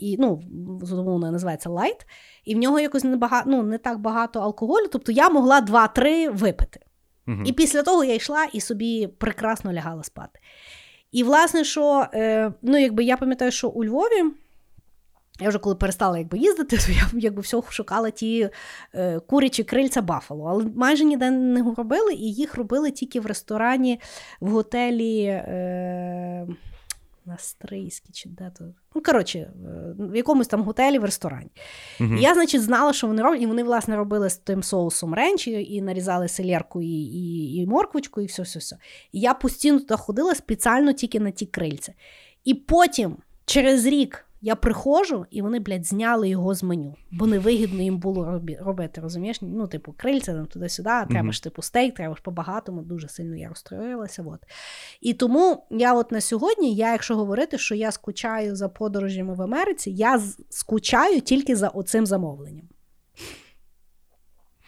[0.00, 0.42] і ну,
[0.88, 2.06] тому називається light,
[2.44, 6.36] і в нього якось не, багато, ну, не так багато алкоголю, тобто я могла 2-3
[6.36, 6.80] випити.
[7.28, 7.42] Угу.
[7.44, 10.40] І після того я йшла і собі прекрасно лягала спати.
[11.12, 14.32] І, власне, що, е, ну, якби я пам'ятаю, що у Львові.
[15.40, 18.50] Я вже коли перестала якби, їздити, то я якби всього шукала ті
[18.94, 20.44] е, курячі крильця Баффало.
[20.44, 24.00] Але майже ніде не робили, і їх робили тільки в ресторані,
[24.40, 26.46] в готелі е,
[27.26, 28.64] на Стрийській чи де то.
[28.94, 29.52] Ну, коротше, е,
[29.98, 31.50] в якомусь там готелі в ресторані.
[32.00, 35.50] І я, значить, знала, що вони роблять, і вони, власне, робили з тим соусом ренчі,
[35.50, 38.76] і, і нарізали селєрку і, і, і морквочку, і все, все, все.
[39.12, 41.92] І я постійно туди ходила спеціально тільки на ті крильця.
[42.44, 47.82] І потім, через рік, я приходжу, і вони, блядь, зняли його з меню, бо невигідно
[47.82, 49.38] їм було робити, розумієш?
[49.40, 53.48] Ну, типу, крильця там туди-сюди, треба ж типу стейк, треба ж по-багатому, дуже сильно я
[53.48, 54.22] розстроїлася.
[54.22, 54.40] От.
[55.00, 59.42] І тому я от на сьогодні, я, якщо говорити, що я скучаю за подорожями в
[59.42, 62.68] Америці, я скучаю тільки за оцим замовленням.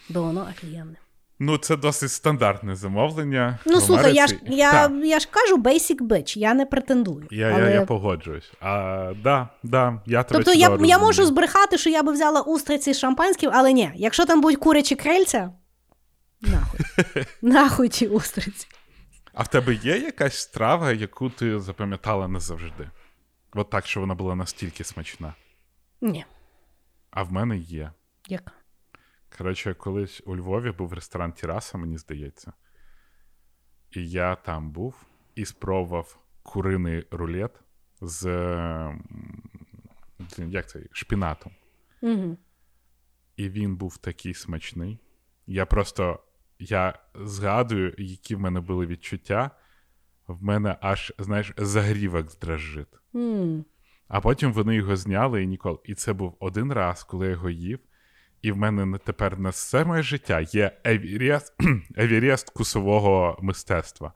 [0.08, 0.96] Бо воно офігенне.
[1.40, 3.58] Ну, це досить стандартне замовлення.
[3.66, 4.92] Ну, слухай, я ж, я, Так.
[5.04, 7.26] я ж кажу basic bitch, я не претендую.
[7.30, 7.60] Я, але...
[7.62, 8.52] я, я погоджуюсь.
[8.60, 12.92] А, да, да, я тебе Тобто я, я можу збрехати, що я би взяла устриці
[12.92, 15.52] з шампанським, але ні, якщо там будуть курячі крильця,
[16.40, 16.80] нахуй.
[17.42, 18.66] нахуй ті устриці.
[19.34, 22.90] А в тебе є якась страва, яку ти запам'ятала назавжди?
[23.54, 25.34] От так, що вона була настільки смачна.
[26.00, 26.24] Ні,
[27.10, 27.92] А в мене є.
[28.28, 28.52] яка?
[29.38, 32.52] Коротше, колись у Львові був ресторан Тіраса, мені здається.
[33.90, 37.60] І я там був і спробував куриний рулет
[38.00, 38.24] з
[40.36, 41.52] як це, шпінатом.
[42.02, 42.36] Угу.
[43.36, 44.98] І він був такий смачний.
[45.46, 46.22] Я просто
[46.58, 49.50] я згадую, які в мене були відчуття.
[50.26, 52.98] В мене аж, знаєш, загрівок здрожжить.
[53.14, 53.64] м
[54.08, 55.78] А потім вони його зняли і ніколи.
[55.84, 57.78] І це був один раз, коли я його їв.
[58.42, 61.54] І в мене тепер на все моє життя є евірест,
[61.96, 64.12] евірест кусового мистецтва.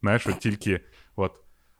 [0.00, 0.80] Знаєш, от тільки
[1.16, 1.32] от,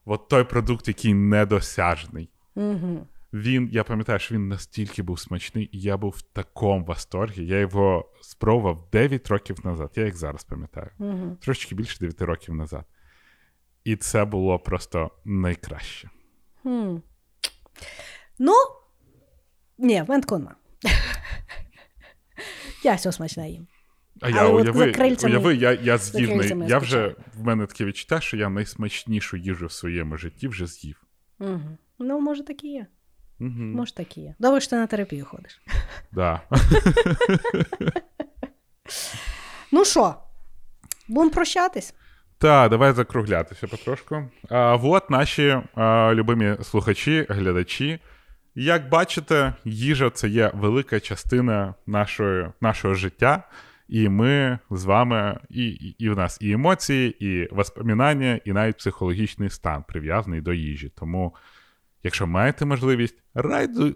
[0.04, 2.30] от той продукт, який недосяжний.
[2.54, 3.06] Угу.
[3.32, 7.46] Він, я пам'ятаю, що він настільки був смачний, і я був в такому восторгі.
[7.46, 9.90] Я його спробував 9 років назад.
[9.94, 10.90] Я як зараз пам'ятаю.
[10.98, 11.36] Угу.
[11.40, 12.84] Трошечки більше 9 років назад.
[13.84, 16.10] І це було просто найкраще.
[16.62, 16.96] Хм.
[18.38, 18.54] Ну,
[19.78, 20.54] ні, в мене такого нема.
[22.82, 23.66] Я все смачне їм.
[24.20, 26.36] А я уяви, крильцями- уяви, я, я з'їв.
[26.36, 30.66] най- Я вже в мене таке відчуття, що я найсмачнішу їжу в своєму житті вже
[30.66, 31.02] з'їв.
[31.40, 31.60] Угу.
[31.98, 32.86] Ну, може, так і є.
[33.40, 33.50] Угу.
[33.50, 34.34] Може, так і є.
[34.38, 35.60] Добре, що ти на терапію ходиш.
[36.12, 36.40] Да.
[39.72, 40.14] Ну що,
[41.08, 41.94] будемо прощатись?
[42.38, 44.24] Та, давай закруглятися потрошку.
[44.50, 47.98] А, от наші а, любимі слухачі, глядачі.
[48.60, 53.42] Як бачите, їжа це є велика частина нашої, нашого життя,
[53.88, 58.76] і ми з вами, і, і, і в нас і емоції, і воспоминання, і навіть
[58.76, 60.92] психологічний стан прив'язаний до їжі.
[60.96, 61.34] Тому,
[62.02, 63.22] якщо маєте можливість,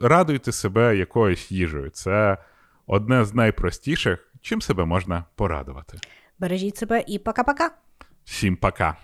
[0.01, 1.91] радуйте себе якоюсь їжею.
[1.91, 2.39] Це
[2.87, 5.99] одне з найпростіших, чим себе можна порадувати.
[6.39, 7.69] Бережіть себе і пока-пока.
[8.25, 8.97] Всім пока!